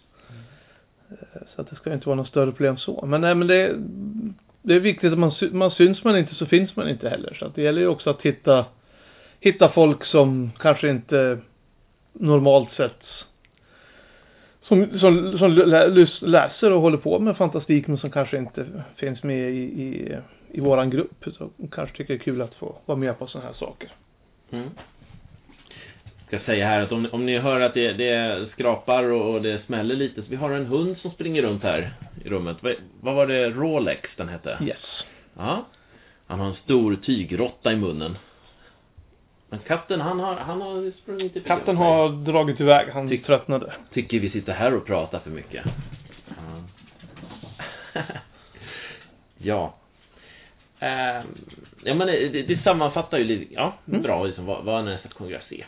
Eh, 1.22 1.42
så 1.56 1.62
att 1.62 1.70
det 1.70 1.76
ska 1.76 1.94
inte 1.94 2.08
vara 2.08 2.16
något 2.16 2.28
större 2.28 2.52
problem 2.52 2.78
så. 2.78 3.06
Men 3.06 3.22
nej, 3.22 3.36
men 3.36 3.48
det, 3.48 3.76
det 4.62 4.76
är 4.76 4.80
viktigt 4.80 5.14
att 5.14 5.20
man, 5.20 5.32
man 5.52 5.72
syns 5.72 6.04
man 6.04 6.18
inte 6.18 6.36
så 6.36 6.46
finns 6.46 6.76
man 6.76 6.90
inte 6.90 7.10
heller. 7.10 7.34
Så 7.34 7.46
att 7.46 7.56
det 7.56 7.62
gäller 7.62 7.82
ju 7.82 7.88
också 7.88 8.10
att 8.10 8.22
hitta, 8.22 8.66
hitta 9.40 9.70
folk 9.70 10.06
som 10.06 10.52
kanske 10.60 10.90
inte 10.90 11.38
normalt 12.14 12.72
sett 12.72 13.04
som, 14.68 15.00
som, 15.00 15.38
som 15.38 15.52
läser 16.22 16.72
och 16.72 16.82
håller 16.82 16.98
på 16.98 17.20
med 17.20 17.38
fantastik 17.38 17.88
men 17.88 17.98
som 17.98 18.12
kanske 18.12 18.38
inte 18.38 18.84
finns 18.96 19.24
med 19.24 19.52
i, 19.52 19.64
i, 19.64 20.18
i 20.52 20.60
våran 20.60 20.90
grupp. 20.90 21.26
Så 21.38 21.50
kanske 21.72 21.98
tycker 21.98 22.14
det 22.14 22.20
är 22.20 22.24
kul 22.24 22.42
att 22.42 22.54
få 22.54 22.76
vara 22.86 22.98
med 22.98 23.20
på 23.20 23.28
sådana 23.28 23.48
här 23.48 23.56
saker. 23.56 23.92
Mm. 24.52 24.70
Ska 26.34 26.40
säga 26.46 26.68
här 26.68 26.82
att 26.82 26.92
om, 26.92 27.08
om 27.12 27.26
ni 27.26 27.38
hör 27.40 27.60
att 27.60 27.74
det, 27.74 27.94
det 27.94 28.46
skrapar 28.52 29.04
och, 29.12 29.34
och 29.34 29.42
det 29.42 29.66
smäller 29.66 29.96
lite 29.96 30.22
så 30.22 30.30
vi 30.30 30.36
har 30.36 30.52
en 30.52 30.66
hund 30.66 30.98
som 30.98 31.12
springer 31.12 31.42
runt 31.42 31.64
här 31.64 31.94
i 32.26 32.30
rummet. 32.30 32.58
Vad, 32.62 32.74
vad 33.02 33.16
var 33.16 33.28
det? 33.28 33.50
Rolex 33.50 34.10
den 34.18 34.30
hette? 34.30 34.58
Yes. 34.62 35.06
Ja. 35.38 35.66
Han 36.28 36.40
har 36.40 36.48
en 36.48 36.54
stor 36.56 36.96
tygråtta 36.96 37.72
i 37.72 37.76
munnen. 37.76 38.18
Men 39.50 39.60
katten 39.60 40.02
han 40.02 40.20
har, 40.20 40.36
han 40.36 40.62
har 40.62 40.92
sprungit 41.02 41.36
ifrån 41.36 41.58
Katten 41.58 41.78
har 41.78 42.10
dragit 42.10 42.60
iväg, 42.60 42.88
han 42.94 43.10
Tyck- 43.10 43.26
tröttnade. 43.26 43.74
Tycker 43.94 44.20
vi 44.20 44.30
sitter 44.30 44.54
här 44.54 44.74
och 44.74 44.86
pratar 44.86 45.20
för 45.20 45.30
mycket. 45.30 45.66
Ja. 46.28 46.64
ja. 49.38 49.76
Ehm, 50.80 51.26
ja 51.84 51.94
men 51.94 52.08
det, 52.08 52.42
det 52.42 52.64
sammanfattar 52.64 53.18
ju 53.18 53.24
lite, 53.24 53.54
ja, 53.54 53.74
Mm. 53.88 54.02
bra 54.02 54.24
liksom 54.24 54.46
vad, 54.46 54.66
vad 54.66 54.88
en 54.88 54.98
kongress 55.14 55.52
är. 55.52 55.68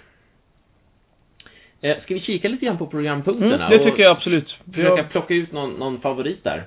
Eh, 1.86 2.02
ska 2.02 2.14
vi 2.14 2.20
kika 2.20 2.50
lite 2.50 2.66
grann 2.66 2.78
på 2.78 2.88
programpunkterna? 2.88 3.68
Mm, 3.68 3.70
det 3.70 3.84
tycker 3.84 4.04
jag 4.04 4.12
absolut. 4.12 4.58
Försöka 4.74 4.96
Det 4.96 5.04
plocka 5.04 5.34
ut 5.34 5.52
någon, 5.52 5.74
någon 5.74 6.02
favorit 6.02 6.44
där. 6.44 6.66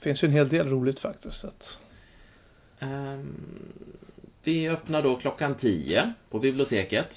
finns 0.00 0.22
ju 0.22 0.26
en 0.26 0.32
hel 0.32 0.48
del 0.48 0.68
roligt 0.68 1.00
faktiskt. 1.00 1.44
Ehm, 2.78 3.34
vi 4.44 4.68
öppnar 4.68 5.02
då 5.02 5.16
klockan 5.16 5.54
10 5.54 6.12
på 6.30 6.38
biblioteket. 6.38 7.08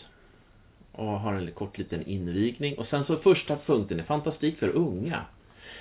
Och 0.91 1.05
har 1.05 1.33
en 1.33 1.51
kort 1.51 1.77
liten 1.77 2.07
invigning. 2.07 2.77
Och 2.77 2.87
sen 2.87 3.05
så 3.05 3.17
första 3.17 3.57
punkten 3.65 3.99
är 3.99 4.03
fantastik 4.03 4.59
för 4.59 4.69
unga. 4.69 5.21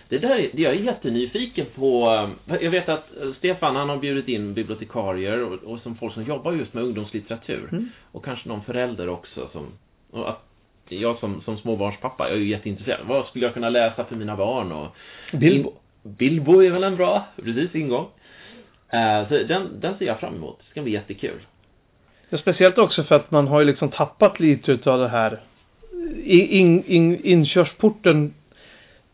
Det 0.09 0.19
där 0.19 0.39
är, 0.39 0.51
jag 0.61 0.73
är 0.73 0.81
jättenyfiken 0.81 1.67
på. 1.75 2.29
Jag 2.61 2.71
vet 2.71 2.89
att 2.89 3.11
Stefan 3.39 3.77
han 3.77 3.89
har 3.89 3.97
bjudit 3.97 4.29
in 4.29 4.55
bibliotekarier 4.55 5.43
och, 5.45 5.53
och 5.53 5.81
som 5.81 5.97
folk 5.97 6.15
som 6.15 6.25
jobbar 6.25 6.53
just 6.53 6.75
med 6.75 6.85
ungdomslitteratur. 6.85 7.69
Mm. 7.73 7.89
Och 8.13 8.25
kanske 8.25 8.49
någon 8.49 8.63
förälder 8.63 9.09
också 9.09 9.49
som... 9.53 9.67
Att 10.25 10.54
jag 10.89 11.19
som, 11.19 11.43
som 11.43 11.59
småbarnspappa, 11.59 12.29
jag 12.29 12.37
är 12.37 12.41
ju 12.41 12.49
jätteintresserad. 12.49 13.07
Vad 13.07 13.27
skulle 13.27 13.45
jag 13.45 13.55
kunna 13.55 13.69
läsa 13.69 14.05
för 14.05 14.17
mina 14.17 14.37
barn? 14.37 14.73
Och, 14.73 14.97
Bilbo. 15.33 15.73
Bilbo 16.03 16.63
är 16.63 16.71
väl 16.71 16.85
en 16.85 16.97
bra, 16.97 17.25
precis, 17.37 17.75
ingång. 17.75 18.07
Eh, 18.91 19.29
så 19.29 19.35
den, 19.35 19.81
den 19.81 19.99
ser 19.99 20.07
jag 20.07 20.21
fram 20.21 20.35
emot. 20.35 20.59
Det 20.59 20.71
ska 20.71 20.83
bli 20.83 20.93
jättekul. 20.93 21.41
Ja, 22.29 22.39
speciellt 22.39 22.79
också 22.79 23.05
för 23.05 23.15
att 23.15 23.31
man 23.31 23.49
har 23.49 23.61
ju 23.61 23.67
liksom 23.67 23.91
tappat 23.91 24.41
lite 24.41 24.73
utav 24.73 24.99
det 24.99 25.09
här. 25.09 25.41
In, 26.25 26.85
in, 26.85 27.25
inkörsporten 27.25 28.35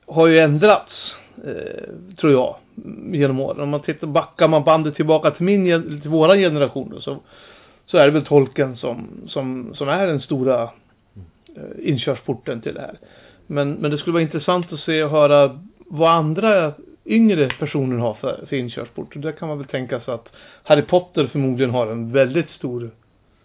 har 0.06 0.26
ju 0.26 0.38
ändrats, 0.38 1.14
eh, 1.44 2.16
tror 2.16 2.32
jag, 2.32 2.56
genom 3.12 3.40
åren. 3.40 3.60
Om 3.60 3.68
man 3.68 3.82
tittar, 3.82 4.06
backar 4.06 4.48
man 4.48 4.64
bandet 4.64 4.96
tillbaka 4.96 5.30
till 5.30 5.44
min, 5.44 6.00
till 6.00 6.10
våran 6.10 6.38
generation 6.38 6.98
så, 7.00 7.18
så 7.86 7.98
är 7.98 8.06
det 8.06 8.12
väl 8.12 8.24
tolken 8.24 8.76
som, 8.76 9.08
som, 9.28 9.74
som 9.74 9.88
är 9.88 10.06
den 10.06 10.20
stora 10.20 10.70
inkörsporten 11.82 12.60
till 12.60 12.74
det 12.74 12.80
här. 12.80 12.98
Men, 13.46 13.72
men 13.72 13.90
det 13.90 13.98
skulle 13.98 14.12
vara 14.12 14.22
intressant 14.22 14.72
att 14.72 14.80
se 14.80 15.04
och 15.04 15.10
höra 15.10 15.60
vad 15.78 16.10
andra 16.10 16.72
yngre 17.06 17.48
personer 17.58 17.96
har 17.96 18.14
för, 18.14 18.44
för 18.48 18.56
inkörsport. 18.56 19.16
Och 19.16 19.22
där 19.22 19.32
kan 19.32 19.48
man 19.48 19.58
väl 19.58 19.66
tänka 19.66 20.00
sig 20.00 20.14
att 20.14 20.28
Harry 20.62 20.82
Potter 20.82 21.26
förmodligen 21.26 21.70
har 21.70 21.86
en 21.86 22.12
väldigt 22.12 22.50
stor 22.50 22.90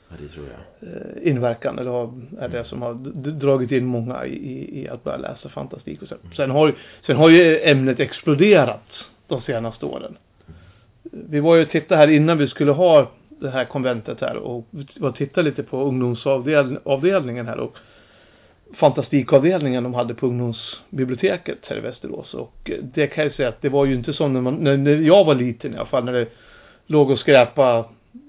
Ja, 0.10 0.16
det 0.20 0.28
tror 0.28 0.46
jag. 0.48 0.90
eh, 0.90 1.28
inverkan 1.32 1.80
eller 1.80 1.92
har, 1.92 2.14
är 2.40 2.50
det 2.50 2.64
som 2.64 2.82
har 2.82 2.94
dragit 3.32 3.72
in 3.72 3.86
många 3.86 4.26
i, 4.26 4.82
i, 4.82 4.90
att 4.90 5.04
börja 5.04 5.18
läsa 5.18 5.50
fantastik 5.50 6.02
och 6.02 6.08
så. 6.08 6.16
Sen 6.36 6.52
har, 6.52 6.76
sen 7.06 7.16
har 7.18 7.30
ju 7.30 7.60
ämnet 7.60 8.00
exploderat 8.00 8.84
de 9.28 9.42
senaste 9.42 9.86
åren. 9.86 10.18
Vi 11.12 11.40
var 11.40 11.56
ju 11.56 11.62
och 11.62 11.70
tittade 11.70 12.02
här 12.02 12.08
innan 12.08 12.38
vi 12.38 12.48
skulle 12.48 12.72
ha 12.72 13.12
det 13.30 13.50
här 13.50 13.66
konventet 13.66 14.22
här 14.22 14.36
och 14.36 14.68
var 14.96 15.10
och 15.10 15.16
tittade 15.16 15.50
lite 15.50 15.64
på 15.64 15.84
ungdomsavdelningen 15.84 17.48
här 17.48 17.60
och 17.60 17.78
fantastikavdelningen 18.74 19.84
de 19.84 19.94
hade 19.94 20.14
på 20.14 20.28
ungdomsbiblioteket 20.28 21.58
här 21.68 21.78
i 21.78 21.80
Västerås 21.80 22.34
och 22.34 22.72
eh, 22.72 22.78
det 22.94 23.08
kan 23.08 23.24
jag 23.24 23.34
säga 23.34 23.50
att 23.50 23.62
det 23.62 23.70
var 23.70 23.86
ju 23.86 23.94
inte 23.94 24.14
så 24.14 24.28
när, 24.28 24.42
man, 24.42 24.56
när, 24.56 24.78
när 24.78 24.92
jag 24.92 25.26
var 25.26 25.36
liten 25.36 25.74
i 25.74 25.78
alla 25.78 25.86
fall 25.86 26.06
när 26.06 26.14
det 26.14 26.28
låg 26.86 27.12
och 27.12 27.20
skräpa 27.20 27.86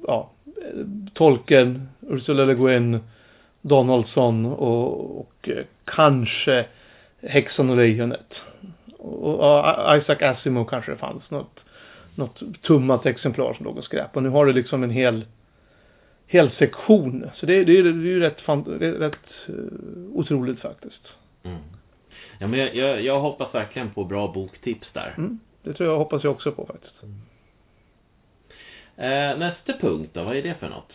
ja, 0.07 0.31
eh, 0.45 0.87
tolken, 1.15 1.89
Ursula 2.01 2.45
Le 2.45 2.55
Guin, 2.55 2.99
Donaldson 3.61 4.47
och, 4.47 5.21
och 5.21 5.49
eh, 5.49 5.65
kanske 5.85 6.67
Häxan 7.23 7.71
och 7.71 7.77
Lejonet. 7.77 8.35
Och, 8.99 9.35
och 9.35 9.97
Isaac 9.97 10.17
Asimov 10.21 10.65
kanske 10.65 10.91
det 10.91 10.97
fanns 10.97 11.31
något, 11.31 11.61
något 12.15 12.63
tummat 12.63 13.07
exemplar 13.07 13.55
som 13.55 13.67
låg 13.67 13.79
och 13.79 13.85
skräp. 13.85 14.17
Och 14.17 14.23
nu 14.23 14.29
har 14.29 14.47
du 14.47 14.53
liksom 14.53 14.83
en 14.83 14.91
hel, 14.91 15.25
hel 16.27 16.51
sektion. 16.51 17.31
Så 17.35 17.47
det, 17.47 17.65
det, 17.65 17.79
är- 17.79 17.83
det 17.83 17.89
är 17.89 17.93
ju 17.93 18.21
rätt, 18.21 18.43
rätt 19.01 19.17
eh, 19.49 19.55
otroligt 20.13 20.61
faktiskt. 20.61 21.13
Mm. 21.43 21.59
Ja, 22.39 22.47
men 22.47 22.61
jag, 22.61 22.75
jag, 22.77 23.03
jag 23.03 23.21
hoppas 23.21 23.55
verkligen 23.55 23.91
på 23.91 24.05
bra 24.05 24.33
boktips 24.33 24.89
där. 24.93 25.15
Mm. 25.19 25.39
Det 25.63 25.73
tror 25.73 25.89
jag, 25.91 25.99
hoppas 25.99 26.25
jag 26.25 26.33
också 26.33 26.53
på 26.53 26.67
faktiskt. 26.67 26.95
Eh, 28.97 29.39
nästa 29.39 29.73
punkt 29.81 30.11
då, 30.13 30.25
vad 30.25 30.37
är 30.37 30.43
det 30.43 30.55
för 30.55 30.69
något? 30.69 30.93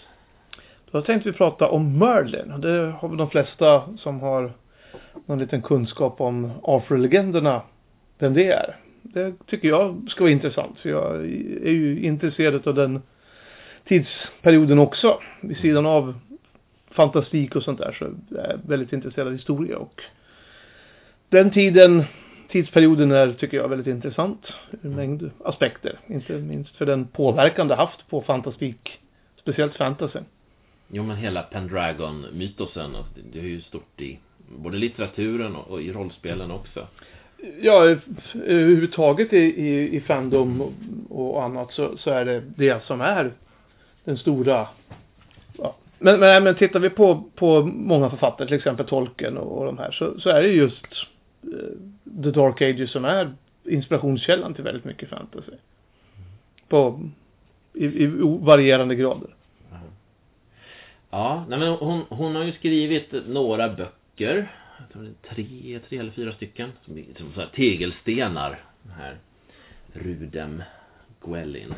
Då 0.91 1.01
tänkte 1.01 1.31
vi 1.31 1.37
prata 1.37 1.67
om 1.67 1.97
Merlin. 1.99 2.61
Det 2.61 2.91
har 2.99 3.07
väl 3.07 3.17
de 3.17 3.29
flesta 3.29 3.97
som 3.97 4.19
har 4.19 4.53
någon 5.25 5.39
liten 5.39 5.61
kunskap 5.61 6.21
om 6.21 6.51
Arthur-legenderna, 6.63 7.61
vem 8.19 8.33
det 8.33 8.51
är. 8.51 8.75
Det 9.01 9.33
tycker 9.45 9.67
jag 9.67 10.07
ska 10.09 10.23
vara 10.23 10.31
intressant, 10.31 10.79
för 10.79 10.89
jag 10.89 11.15
är 11.15 11.71
ju 11.71 12.03
intresserad 12.03 12.67
av 12.67 12.75
den 12.75 13.01
tidsperioden 13.87 14.79
också. 14.79 15.19
Vid 15.41 15.57
sidan 15.57 15.85
av 15.85 16.19
fantastik 16.91 17.55
och 17.55 17.63
sånt 17.63 17.79
där 17.79 17.91
så 17.99 18.05
är 18.37 18.49
jag 18.49 18.69
väldigt 18.69 18.93
intresserad 18.93 19.27
av 19.27 19.33
historia 19.33 19.77
och 19.77 20.01
den 21.29 21.51
tiden, 21.51 22.03
tidsperioden 22.49 23.11
är, 23.11 23.33
tycker 23.33 23.57
jag, 23.57 23.67
väldigt 23.67 23.87
intressant 23.87 24.53
ur 24.71 24.79
en 24.85 24.95
mängd 24.95 25.31
aspekter. 25.45 25.99
Inte 26.07 26.33
minst 26.33 26.75
för 26.75 26.85
den 26.85 27.07
påverkan 27.07 27.67
det 27.67 27.75
haft 27.75 28.09
på 28.09 28.21
fantastik, 28.21 28.99
speciellt 29.41 29.75
fantasy. 29.75 30.19
Jo, 30.87 31.03
men 31.03 31.17
hela 31.17 31.41
Pendragon-mytosen, 31.41 32.95
det, 33.33 33.39
är 33.39 33.43
ju 33.43 33.61
stort 33.61 34.01
i 34.01 34.19
både 34.57 34.77
litteraturen 34.77 35.55
och, 35.55 35.81
i 35.81 35.91
rollspelen 35.91 36.51
också. 36.51 36.87
Ja, 37.61 37.83
överhuvudtaget 38.33 39.33
i, 39.33 39.37
i, 39.37 39.95
i 39.95 40.01
fandom 40.01 40.61
och, 40.61 40.73
och 41.09 41.43
annat 41.43 41.71
så, 41.71 41.97
så 41.97 42.09
är 42.09 42.25
det 42.25 42.43
det 42.55 42.83
som 42.83 43.01
är 43.01 43.31
stora... 44.17 44.67
Ja. 45.57 45.75
Men, 45.99 46.19
men, 46.19 46.43
men 46.43 46.55
tittar 46.55 46.79
vi 46.79 46.89
på, 46.89 47.23
på 47.35 47.61
många 47.61 48.09
författare, 48.09 48.47
till 48.47 48.57
exempel 48.57 48.87
Tolkien 48.87 49.37
och, 49.37 49.57
och 49.57 49.65
de 49.65 49.77
här, 49.77 49.91
så, 49.91 50.19
så 50.19 50.29
är 50.29 50.41
det 50.41 50.47
just 50.47 50.85
eh, 51.43 52.23
The 52.23 52.31
Dark 52.31 52.61
Ages 52.61 52.91
som 52.91 53.05
är 53.05 53.33
inspirationskällan 53.63 54.53
till 54.53 54.63
väldigt 54.63 54.85
mycket 54.85 55.09
fantasy. 55.09 55.51
På, 56.67 57.09
i, 57.73 57.85
i 57.85 58.07
varierande 58.39 58.95
grader. 58.95 59.29
Ja, 61.09 61.45
nej 61.49 61.59
men 61.59 61.69
hon, 61.69 62.05
hon 62.09 62.35
har 62.35 62.43
ju 62.43 62.51
skrivit 62.51 63.13
några 63.27 63.69
böcker. 63.69 64.51
Jag 64.79 64.89
tror 64.93 65.03
det 65.03 65.09
är 65.09 65.35
tre, 65.35 65.79
tre 65.89 65.97
eller 65.97 66.11
fyra 66.11 66.31
stycken. 66.31 66.71
Som 66.85 67.03
som 67.17 67.33
så 67.33 67.39
här 67.39 67.49
tegelstenar. 67.55 68.63
Den 68.83 68.93
här 68.93 69.17
Rudem 69.93 70.63
Gwellin. 71.25 71.73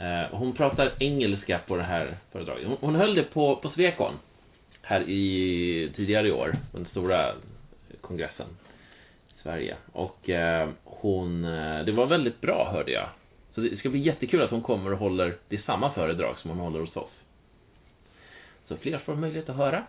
Eh, 0.00 0.26
hon 0.30 0.52
pratar 0.52 0.92
engelska 0.98 1.60
på 1.66 1.76
det 1.76 1.82
här 1.82 2.18
föredraget. 2.32 2.66
Hon, 2.66 2.76
hon 2.80 2.94
höll 2.94 3.14
det 3.14 3.22
på, 3.22 3.56
på 3.56 3.70
Svekon. 3.70 4.14
Här 4.82 5.00
i, 5.00 5.92
tidigare 5.96 6.28
i 6.28 6.32
år. 6.32 6.56
Den 6.72 6.86
stora 6.86 7.32
kongressen. 8.00 8.46
I 9.28 9.42
Sverige. 9.42 9.76
Och 9.92 10.30
eh, 10.30 10.68
hon, 10.84 11.44
eh, 11.44 11.84
det 11.84 11.92
var 11.92 12.06
väldigt 12.06 12.40
bra 12.40 12.70
hörde 12.72 12.92
jag. 12.92 13.08
Så 13.54 13.60
det 13.60 13.76
ska 13.76 13.90
bli 13.90 14.00
jättekul 14.00 14.42
att 14.42 14.50
hon 14.50 14.62
kommer 14.62 14.92
och 14.92 14.98
håller, 14.98 15.36
det 15.48 15.56
är 15.56 15.60
samma 15.60 15.92
föredrag 15.92 16.38
som 16.38 16.50
hon 16.50 16.58
håller 16.58 16.80
hos 16.80 16.96
oss. 16.96 17.12
så 18.68 18.76
fler 18.76 18.98
får 18.98 19.14
möjlighet 19.14 19.48
att 19.48 19.56
höra. 19.56 19.84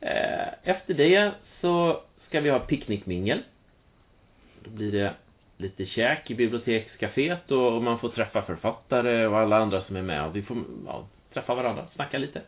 Eh, 0.00 0.48
efter 0.62 0.94
det 0.94 1.32
så 1.60 2.02
ska 2.26 2.40
vi 2.40 2.50
ha 2.50 2.58
picknickmingel. 2.58 3.42
Då 4.64 4.70
blir 4.70 4.92
det 4.92 5.14
lite 5.58 5.86
käk 5.86 6.30
i 6.30 6.34
bibliotekscaféet 6.34 7.50
och 7.50 7.82
man 7.82 7.98
får 7.98 8.08
träffa 8.08 8.42
författare 8.42 9.26
och 9.26 9.38
alla 9.38 9.56
andra 9.56 9.80
som 9.80 9.96
är 9.96 10.02
med. 10.02 10.26
Och 10.26 10.36
vi 10.36 10.42
får 10.42 10.56
ja, 10.86 11.06
träffa 11.32 11.54
varandra, 11.54 11.86
snacka 11.94 12.18
lite. 12.18 12.42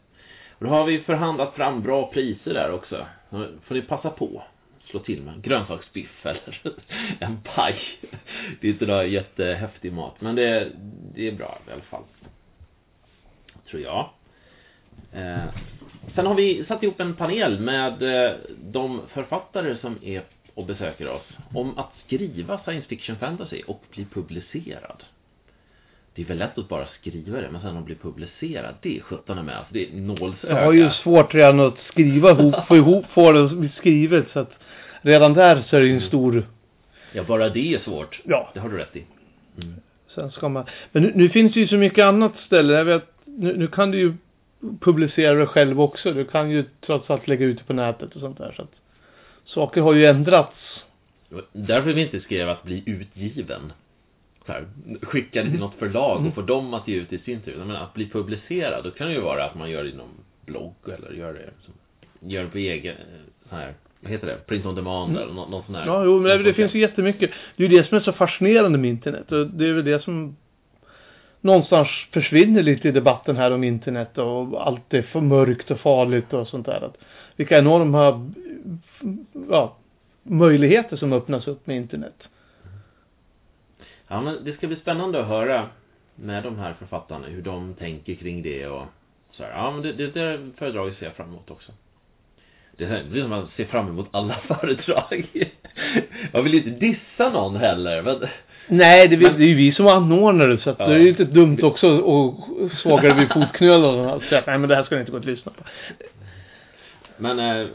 Och 0.50 0.66
då 0.66 0.70
har 0.70 0.84
vi 0.84 0.98
förhandlat 0.98 1.54
fram 1.54 1.82
bra 1.82 2.12
priser 2.12 2.54
där 2.54 2.72
också. 2.72 3.06
Då 3.30 3.46
får 3.64 3.74
ni 3.74 3.82
passa 3.82 4.10
på. 4.10 4.42
Slå 4.84 5.00
till 5.00 5.22
med 5.22 5.34
en 5.34 5.42
grönsaksbiff 5.42 6.10
eller 6.26 6.60
en 7.20 7.40
paj. 7.40 7.80
Det 8.60 8.68
är 8.68 8.72
inte 8.72 8.86
någon 8.86 9.10
jättehäftig 9.10 9.92
mat, 9.92 10.20
men 10.20 10.34
det, 10.34 10.68
det 11.14 11.28
är 11.28 11.32
bra 11.32 11.58
i 11.68 11.72
alla 11.72 11.82
fall. 11.82 12.04
Tror 13.70 13.82
jag. 13.82 14.10
Eh, 15.12 15.44
sen 16.14 16.26
har 16.26 16.34
vi 16.34 16.64
satt 16.64 16.82
ihop 16.82 17.00
en 17.00 17.16
panel 17.16 17.60
med 17.60 18.02
eh, 18.02 18.32
de 18.62 19.00
författare 19.08 19.76
som 19.76 19.98
är 20.02 20.22
och 20.54 20.66
besöker 20.66 21.08
oss 21.08 21.22
om 21.54 21.78
att 21.78 21.92
skriva 22.06 22.60
science 22.64 22.88
fiction 22.88 23.16
fantasy 23.16 23.62
och 23.66 23.82
bli 23.94 24.04
publicerad. 24.04 25.02
Det 26.14 26.22
är 26.22 26.26
väl 26.26 26.38
lätt 26.38 26.58
att 26.58 26.68
bara 26.68 26.86
skriva 26.86 27.40
det, 27.40 27.50
men 27.50 27.60
sen 27.60 27.76
att 27.76 27.84
bli 27.84 27.94
publicerad, 27.94 28.74
det 28.82 28.96
är 28.96 29.00
sjutton 29.00 29.46
med. 29.46 29.56
Alltså, 29.56 29.74
det 29.74 29.86
är 29.86 29.92
nålsöga. 29.92 30.58
Jag 30.58 30.64
har 30.64 30.72
ju 30.72 30.90
svårt 30.90 31.34
redan 31.34 31.60
att 31.60 31.78
skriva 31.78 32.30
ihop, 32.30 32.54
få 32.68 32.76
ihop, 32.76 33.04
få 33.06 33.32
det 33.32 33.48
bli 33.48 33.68
skrivet 33.68 34.26
så 34.32 34.40
att 34.40 34.52
redan 35.00 35.34
där 35.34 35.62
så 35.68 35.76
är 35.76 35.80
det 35.80 35.86
ju 35.86 35.94
en 35.94 36.00
stor... 36.00 36.46
Ja, 37.12 37.24
bara 37.24 37.48
det 37.48 37.74
är 37.74 37.78
svårt. 37.78 38.20
Ja. 38.24 38.50
Det 38.54 38.60
har 38.60 38.68
du 38.68 38.76
rätt 38.76 38.96
i. 38.96 39.04
Mm. 39.62 39.74
Sen 40.14 40.30
ska 40.30 40.48
man... 40.48 40.64
Men 40.92 41.02
nu, 41.02 41.12
nu 41.14 41.28
finns 41.28 41.54
det 41.54 41.60
ju 41.60 41.68
så 41.68 41.76
mycket 41.76 42.04
annat 42.04 42.32
ställe. 42.46 42.74
Jag 42.74 42.84
vet, 42.84 43.08
nu, 43.24 43.56
nu 43.56 43.66
kan 43.66 43.90
du 43.90 43.98
ju 43.98 44.14
publicera 44.80 45.34
det 45.34 45.46
själv 45.46 45.80
också. 45.80 46.12
Du 46.12 46.24
kan 46.24 46.50
ju 46.50 46.64
trots 46.80 47.10
allt 47.10 47.28
lägga 47.28 47.46
ut 47.46 47.58
det 47.58 47.64
på 47.64 47.72
nätet 47.72 48.14
och 48.14 48.20
sånt 48.20 48.38
där. 48.38 48.52
Så 48.56 48.62
att 48.62 48.79
saker 49.44 49.80
har 49.80 49.94
ju 49.94 50.06
ändrats. 50.06 50.84
Därför 51.52 51.92
vi 51.92 52.02
inte 52.02 52.20
skrev 52.20 52.48
att 52.48 52.62
bli 52.62 52.82
utgiven. 52.86 53.72
Så 54.46 54.52
här, 54.52 54.64
skicka 55.02 55.42
det 55.42 55.50
till 55.50 55.60
något 55.60 55.74
förlag 55.74 56.26
och 56.26 56.34
få 56.34 56.42
dem 56.42 56.74
att 56.74 56.88
ge 56.88 56.96
ut 56.96 57.12
i 57.12 57.18
sin 57.18 57.40
tur. 57.40 57.64
Men 57.64 57.76
att 57.76 57.94
bli 57.94 58.08
publicerad, 58.08 58.84
då 58.84 58.90
kan 58.90 59.06
det 59.06 59.12
ju 59.12 59.20
vara 59.20 59.44
att 59.44 59.54
man 59.54 59.70
gör 59.70 59.84
det 59.84 59.90
i 59.90 59.96
någon 59.96 60.14
blogg 60.46 60.74
eller 60.84 61.12
gör 61.12 61.32
det, 61.32 61.50
gör 62.34 62.44
det 62.44 62.50
på 62.50 62.58
egen, 62.58 62.94
så 63.48 63.56
här, 63.56 63.74
vad 64.00 64.12
heter 64.12 64.26
det? 64.26 64.46
Print 64.46 64.66
on 64.66 64.74
demand 64.74 65.16
eller 65.16 65.32
någon, 65.32 65.50
någon 65.50 65.62
sån 65.66 65.74
här. 65.74 65.86
Ja, 65.86 66.04
jo, 66.04 66.20
men 66.20 66.38
det, 66.38 66.42
det 66.42 66.54
finns 66.54 66.74
ju 66.74 66.78
jättemycket. 66.78 67.30
Det 67.56 67.64
är 67.64 67.68
ju 67.68 67.78
det 67.78 67.88
som 67.88 67.98
är 67.98 68.02
så 68.02 68.12
fascinerande 68.12 68.78
med 68.78 68.90
internet. 68.90 69.32
Och 69.32 69.46
det 69.46 69.68
är 69.68 69.72
väl 69.72 69.84
det 69.84 70.02
som 70.02 70.36
någonstans 71.40 71.88
försvinner 72.12 72.62
lite 72.62 72.88
i 72.88 72.92
debatten 72.92 73.36
här 73.36 73.50
om 73.50 73.64
internet 73.64 74.18
och 74.18 74.66
allt 74.66 74.94
är 74.94 75.02
för 75.02 75.20
mörkt 75.20 75.70
och 75.70 75.80
farligt 75.80 76.32
och 76.32 76.48
sånt 76.48 76.66
där. 76.66 76.84
Att 76.84 76.96
vilka 77.36 77.58
enorma 77.58 78.32
ja, 79.48 79.76
möjligheter 80.22 80.96
som 80.96 81.12
öppnas 81.12 81.48
upp 81.48 81.66
med 81.66 81.76
internet. 81.76 82.28
Ja, 84.08 84.20
men 84.20 84.44
det 84.44 84.52
ska 84.52 84.66
bli 84.66 84.76
spännande 84.76 85.20
att 85.20 85.26
höra 85.26 85.68
med 86.14 86.42
de 86.42 86.58
här 86.58 86.74
författarna 86.78 87.26
hur 87.26 87.42
de 87.42 87.74
tänker 87.74 88.14
kring 88.14 88.42
det 88.42 88.66
och 88.66 88.84
så 89.32 89.42
här. 89.42 89.50
Ja, 89.50 89.70
men 89.70 89.82
det, 89.82 89.92
det, 89.92 90.06
det 90.06 90.50
föredraget 90.56 90.98
ser 90.98 91.06
jag 91.06 91.14
fram 91.14 91.28
emot 91.28 91.50
också. 91.50 91.72
Det 92.76 92.84
är 92.84 93.02
det 93.12 93.20
som 93.20 93.30
man 93.30 93.48
ser 93.56 93.64
fram 93.64 93.88
emot 93.88 94.08
alla 94.10 94.34
föredrag. 94.48 95.48
Jag 96.32 96.42
vill 96.42 96.54
inte 96.54 96.70
dissa 96.70 97.30
någon 97.30 97.56
heller, 97.56 98.02
men... 98.02 98.28
Nej, 98.66 99.08
det, 99.08 99.16
men... 99.16 99.38
det 99.38 99.44
är 99.44 99.48
ju 99.48 99.54
vi 99.54 99.72
som 99.72 99.86
anordnar 99.86 100.48
det, 100.48 100.58
så 100.58 100.70
att 100.70 100.78
ja. 100.78 100.86
det 100.86 100.94
är 100.94 100.98
ju 100.98 101.08
inte 101.08 101.24
dumt 101.24 101.58
också 101.62 101.96
att 101.96 102.72
såga 102.72 103.02
det 103.02 103.20
vid 103.20 103.32
fotknölarna 103.32 104.14
och 104.14 104.22
säga 104.22 104.38
att 104.38 104.46
nej 104.46 104.58
men 104.58 104.68
det 104.68 104.76
här 104.76 104.84
ska 104.84 104.94
ni 104.94 105.00
inte 105.00 105.12
gå 105.12 105.18
och 105.18 105.24
lyssna 105.24 105.52
på. 105.52 105.64
Men 107.20 107.38
eh, 107.38 107.66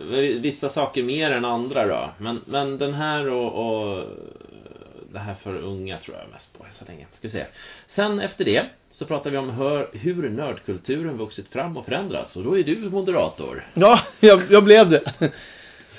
vissa 0.41 0.69
saker 0.69 1.03
mer 1.03 1.31
än 1.31 1.45
andra 1.45 1.88
då. 1.88 2.10
Men, 2.17 2.41
men 2.45 2.77
den 2.77 2.93
här 2.93 3.29
och, 3.29 3.65
och 3.65 4.05
det 5.12 5.19
här 5.19 5.36
för 5.43 5.55
unga 5.55 5.97
tror 5.97 6.17
jag 6.17 6.29
mest 6.31 6.58
på 6.58 6.65
så 6.79 6.86
länge. 6.86 7.05
Ska 7.17 7.27
vi 7.27 7.31
se. 7.31 7.45
Sen 7.95 8.19
efter 8.19 8.45
det 8.45 8.65
så 8.97 9.05
pratar 9.05 9.29
vi 9.29 9.38
om 9.38 9.49
hur, 9.49 9.88
hur 9.97 10.29
nördkulturen 10.29 11.17
vuxit 11.17 11.47
fram 11.49 11.77
och 11.77 11.86
förändrats. 11.86 12.36
Och 12.36 12.43
då 12.43 12.58
är 12.58 12.63
du 12.63 12.75
moderator. 12.75 13.67
Ja, 13.73 13.99
jag, 14.19 14.41
jag 14.49 14.63
blev 14.63 14.89
det. 14.89 15.01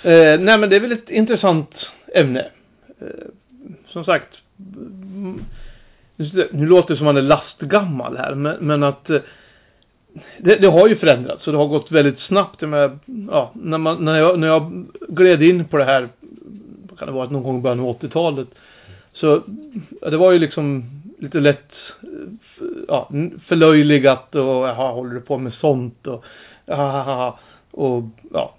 eh, 0.03 0.41
nej 0.41 0.59
men 0.59 0.71
det 0.71 0.77
är 0.77 0.81
väl 0.81 0.93
ett 0.93 1.11
intressant 1.11 1.91
ämne. 2.15 2.47
Eh, 3.01 3.07
som 3.87 4.05
sagt. 4.05 4.29
Nu 6.51 6.67
låter 6.67 6.95
det 6.95 6.97
som 6.97 7.05
man 7.05 7.17
är 7.17 7.23
lastgammal 7.23 8.17
här. 8.17 8.35
Men, 8.35 8.57
men 8.61 8.83
att 8.83 9.11
eh, 9.11 9.21
det, 10.39 10.57
det, 10.57 10.67
har 10.67 10.89
ju 10.89 10.97
förändrats 10.97 11.47
och 11.47 11.53
det 11.53 11.59
har 11.59 11.69
gått 11.69 11.93
väldigt 11.93 12.21
snabbt. 12.21 12.61
Med, 12.61 12.99
ja, 13.31 13.51
när, 13.55 13.79
man, 13.79 14.05
när, 14.05 14.19
jag, 14.19 14.39
när 14.39 14.49
jag 14.49 14.87
gled 15.09 15.43
in 15.43 15.65
på 15.65 15.77
det 15.77 15.85
här, 15.85 16.09
vad 16.89 16.99
kan 16.99 17.09
det 17.09 17.15
vara, 17.15 17.31
någon 17.31 17.43
gång 17.43 17.59
i 17.59 17.63
början 17.63 17.81
av 17.81 18.01
80-talet. 18.01 18.49
Så 19.13 19.43
ja, 20.01 20.11
det 20.11 20.17
var 20.17 20.33
ju 20.33 20.39
liksom 20.39 20.85
lite 21.19 21.41
lätt 21.41 21.73
ja, 22.89 23.11
förlöjligat 23.47 24.35
och 24.35 24.69
jaha, 24.69 24.93
håller 24.93 25.15
du 25.15 25.21
på 25.21 25.39
med 25.39 25.53
sånt 25.53 26.07
och 26.07 26.25
jaha, 26.67 27.35
och 27.71 28.03
ja, 28.33 28.55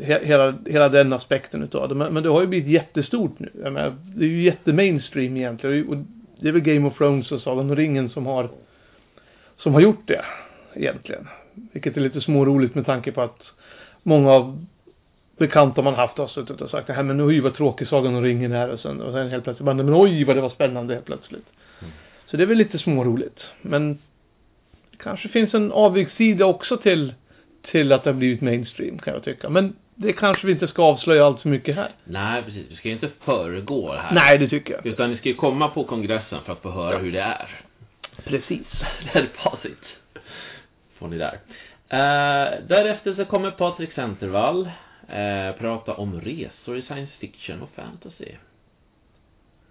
hela, 0.00 0.54
hela 0.66 0.88
den 0.88 1.12
aspekten 1.12 1.62
utav 1.62 1.88
det. 1.88 1.94
Men, 1.94 2.14
men 2.14 2.22
det 2.22 2.28
har 2.28 2.40
ju 2.40 2.46
blivit 2.46 2.72
jättestort 2.72 3.38
nu. 3.38 3.50
Jag 3.62 3.72
menar, 3.72 3.96
det 4.16 4.24
är 4.24 4.28
ju 4.28 4.42
jättemainstream 4.42 5.36
egentligen. 5.36 5.88
Och 5.88 5.96
det 6.40 6.48
är 6.48 6.52
väl 6.52 6.62
Game 6.62 6.88
of 6.88 6.98
Thrones 6.98 7.32
och 7.32 7.40
Sagan 7.40 7.70
om 7.70 7.76
ringen 7.76 8.10
som 8.10 8.26
har 8.26 8.48
som 9.62 9.74
har 9.74 9.80
gjort 9.80 10.02
det 10.06 10.24
egentligen. 10.74 11.28
Vilket 11.72 11.96
är 11.96 12.00
lite 12.00 12.20
småroligt 12.20 12.74
med 12.74 12.86
tanke 12.86 13.12
på 13.12 13.22
att 13.22 13.42
många 14.02 14.30
av 14.30 14.66
bekanta 15.40 15.82
man 15.82 15.94
haft 15.94 16.18
har 16.18 16.28
suttit 16.28 16.60
och 16.60 16.70
sagt 16.70 16.86
det 16.86 16.92
här 16.92 17.02
men 17.02 17.20
oj 17.28 17.40
vad 17.40 17.54
tråkig 17.54 17.88
Sagan 17.88 18.14
om 18.14 18.22
ringen 18.22 18.52
är 18.52 18.68
och 18.68 18.80
sen, 18.80 19.00
och 19.00 19.12
sen 19.12 19.30
helt 19.30 19.44
plötsligt 19.44 19.64
bara, 19.64 19.74
men 19.74 19.94
oj 19.94 20.24
vad 20.24 20.36
det 20.36 20.40
var 20.40 20.50
spännande 20.50 20.94
helt 20.94 21.06
plötsligt. 21.06 21.46
Mm. 21.80 21.92
Så 22.26 22.36
det 22.36 22.42
är 22.42 22.46
väl 22.46 22.58
lite 22.58 22.78
småroligt. 22.78 23.40
Men 23.62 23.98
det 24.90 24.96
kanske 24.96 25.28
finns 25.28 25.54
en 25.54 25.72
avigssida 25.72 26.46
också 26.46 26.76
till, 26.76 27.14
till 27.70 27.92
att 27.92 28.04
det 28.04 28.10
har 28.10 28.14
blivit 28.14 28.40
mainstream 28.40 28.98
kan 28.98 29.14
jag 29.14 29.24
tycka. 29.24 29.48
Men 29.48 29.76
det 29.94 30.12
kanske 30.12 30.46
vi 30.46 30.52
inte 30.52 30.68
ska 30.68 30.82
avslöja 30.82 31.26
allt 31.26 31.40
för 31.40 31.48
mycket 31.48 31.76
här. 31.76 31.90
Nej, 32.04 32.42
precis. 32.42 32.66
Vi 32.70 32.76
ska 32.76 32.88
ju 32.88 32.94
inte 32.94 33.10
föregå 33.24 33.92
det 33.92 34.00
här. 34.00 34.14
Nej, 34.14 34.38
det 34.38 34.48
tycker 34.48 34.74
jag. 34.74 34.86
Utan 34.86 35.10
ni 35.10 35.16
ska 35.16 35.28
ju 35.28 35.34
komma 35.34 35.68
på 35.68 35.84
kongressen 35.84 36.38
för 36.44 36.52
att 36.52 36.62
få 36.62 36.70
höra 36.70 36.92
ja. 36.92 36.98
hur 36.98 37.12
det 37.12 37.20
är. 37.20 37.60
Precis. 38.24 38.66
det 39.12 39.18
är 39.18 39.26
facit 39.36 39.99
får 41.00 41.08
ni 41.08 41.18
där. 41.18 41.40
Eh, 41.88 42.66
därefter 42.68 43.14
så 43.14 43.24
kommer 43.24 43.50
Patrik 43.50 43.92
Centervall 43.92 44.70
eh, 45.08 45.52
prata 45.58 45.94
om 45.94 46.20
resor 46.20 46.76
i 46.76 46.82
science 46.82 47.12
fiction 47.18 47.62
och 47.62 47.70
fantasy. 47.70 48.34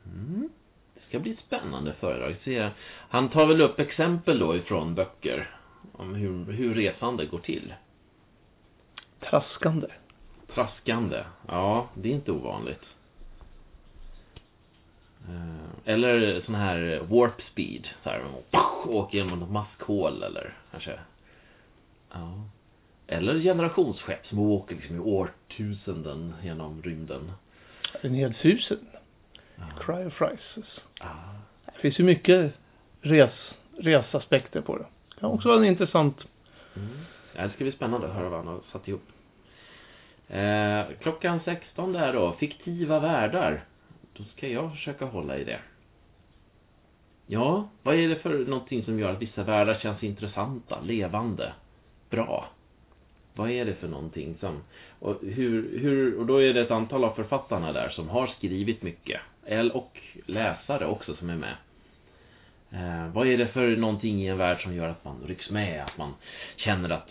Mm. 0.05 0.49
Det 0.93 1.01
ska 1.07 1.19
bli 1.19 1.31
ett 1.31 1.39
spännande 1.39 1.93
föredrag. 1.93 2.35
Se, 2.43 2.69
han 3.09 3.29
tar 3.29 3.45
väl 3.45 3.61
upp 3.61 3.79
exempel 3.79 4.39
då 4.39 4.55
ifrån 4.55 4.95
böcker 4.95 5.55
om 5.91 6.15
hur, 6.15 6.51
hur 6.51 6.75
resande 6.75 7.25
går 7.25 7.39
till. 7.39 7.73
Traskande. 9.19 9.87
Traskande. 10.53 11.23
Ja, 11.47 11.89
det 11.93 12.09
är 12.09 12.13
inte 12.13 12.31
ovanligt. 12.31 12.83
Eh, 15.27 15.93
eller 15.93 16.41
sån 16.41 16.55
här 16.55 17.01
warp 17.09 17.41
speed. 17.51 17.87
Så 18.03 18.09
här, 18.09 18.23
åker 18.87 19.17
genom 19.17 19.39
något 19.39 19.51
maskhål 19.51 20.23
eller 20.23 20.53
kanske 20.71 20.99
Ja. 22.11 22.49
Eller 23.07 23.39
generationsskepp 23.39 24.27
som 24.27 24.39
åker 24.39 24.75
liksom 24.75 24.95
i 24.95 24.99
årtusenden 24.99 26.33
genom 26.43 26.81
rymden. 26.81 27.31
En 28.01 28.13
hel 28.13 28.33
tusen. 28.33 28.87
Ja. 29.55 29.63
Cryophysis. 29.79 30.79
Ja. 30.99 31.15
Det 31.65 31.79
finns 31.81 31.99
ju 31.99 32.03
mycket 32.03 32.53
res, 33.01 33.53
resaspekter 33.77 34.61
på 34.61 34.77
det. 34.77 34.85
Det 35.09 35.19
kan 35.19 35.31
också 35.31 35.47
vara 35.47 35.59
en 35.59 35.65
intressant... 35.65 36.27
Mm. 36.75 36.89
Ja, 37.35 37.43
det 37.43 37.49
ska 37.49 37.63
bli 37.63 37.71
spännande 37.71 38.07
att 38.07 38.13
höra 38.13 38.29
vad 38.29 38.39
han 38.39 38.47
har 38.47 38.61
satt 38.71 38.87
ihop. 38.87 39.03
Eh, 40.27 40.81
klockan 41.01 41.39
16 41.45 41.93
där 41.93 42.13
då, 42.13 42.35
fiktiva 42.39 42.99
världar. 42.99 43.63
Då 44.13 44.23
ska 44.23 44.47
jag 44.47 44.71
försöka 44.71 45.05
hålla 45.05 45.37
i 45.37 45.43
det. 45.43 45.59
Ja, 47.27 47.69
vad 47.83 47.95
är 47.95 48.09
det 48.09 48.15
för 48.15 48.45
någonting 48.45 48.83
som 48.83 48.99
gör 48.99 49.11
att 49.13 49.21
vissa 49.21 49.43
världar 49.43 49.75
känns 49.75 50.03
intressanta, 50.03 50.81
levande? 50.81 51.53
Bra? 52.09 52.49
Vad 53.33 53.49
är 53.49 53.65
det 53.65 53.73
för 53.73 53.87
någonting 53.87 54.35
som... 54.39 54.61
Och, 54.99 55.15
hur, 55.21 55.79
hur, 55.79 56.19
och 56.19 56.25
då 56.25 56.41
är 56.41 56.53
det 56.53 56.61
ett 56.61 56.71
antal 56.71 57.03
av 57.03 57.13
författarna 57.13 57.71
där 57.71 57.89
som 57.89 58.09
har 58.09 58.27
skrivit 58.27 58.81
mycket. 58.81 59.21
Och 59.73 59.97
läsare 60.25 60.85
också 60.85 61.15
som 61.15 61.29
är 61.29 61.35
med. 61.35 61.55
Eh, 62.71 63.13
vad 63.13 63.27
är 63.27 63.37
det 63.37 63.47
för 63.47 63.75
någonting 63.75 64.21
i 64.21 64.27
en 64.27 64.37
värld 64.37 64.63
som 64.63 64.75
gör 64.75 64.89
att 64.89 65.05
man 65.05 65.15
rycks 65.27 65.49
med? 65.49 65.83
Att 65.83 65.97
man 65.97 66.13
känner 66.55 66.89
att 66.89 67.09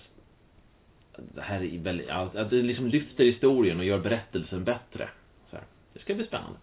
det 1.17 1.41
här 1.41 1.63
är 1.63 1.79
väldigt, 1.79 2.11
att 2.11 2.51
det 2.51 2.63
liksom 2.63 2.87
lyfter 2.87 3.25
historien 3.25 3.79
och 3.79 3.85
gör 3.85 3.99
berättelsen 3.99 4.65
bättre. 4.65 5.09
Så 5.51 5.57
här. 5.57 5.65
Det 5.93 6.01
ska 6.01 6.15
bli 6.15 6.25
spännande. 6.25 6.59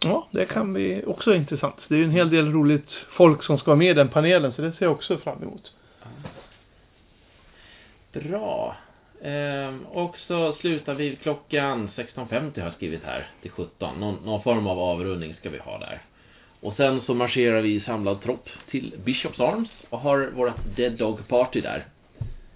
Ja, 0.00 0.28
det 0.30 0.44
kan 0.44 0.72
bli 0.72 1.04
också 1.06 1.34
intressant. 1.34 1.76
Det 1.88 1.94
är 1.94 1.98
ju 1.98 2.04
en 2.04 2.10
hel 2.10 2.30
del 2.30 2.52
roligt 2.52 2.90
folk 3.10 3.42
som 3.42 3.58
ska 3.58 3.70
vara 3.70 3.78
med 3.78 3.90
i 3.90 3.94
den 3.94 4.08
panelen, 4.08 4.52
så 4.52 4.62
det 4.62 4.72
ser 4.72 4.84
jag 4.84 4.92
också 4.92 5.18
fram 5.18 5.42
emot. 5.42 5.72
Bra. 8.12 8.76
Ehm, 9.22 9.86
och 9.86 10.16
så 10.18 10.52
slutar 10.52 10.94
vi 10.94 11.16
klockan 11.16 11.90
16.50 11.96 12.58
har 12.60 12.66
jag 12.66 12.74
skrivit 12.74 13.04
här 13.04 13.30
till 13.42 13.50
17. 13.50 14.00
Någon, 14.00 14.14
någon 14.24 14.42
form 14.42 14.66
av 14.66 14.78
avrundning 14.78 15.34
ska 15.34 15.50
vi 15.50 15.58
ha 15.58 15.78
där. 15.78 16.02
Och 16.60 16.76
sen 16.76 17.00
så 17.06 17.14
marscherar 17.14 17.60
vi 17.60 17.74
i 17.74 17.80
samlad 17.80 18.22
tropp 18.22 18.48
till 18.70 18.94
Bishops 19.04 19.40
Arms 19.40 19.68
och 19.90 19.98
har 19.98 20.30
vårt 20.34 20.52
Dead 20.76 20.92
Dog 20.92 21.28
Party 21.28 21.60
där. 21.60 21.86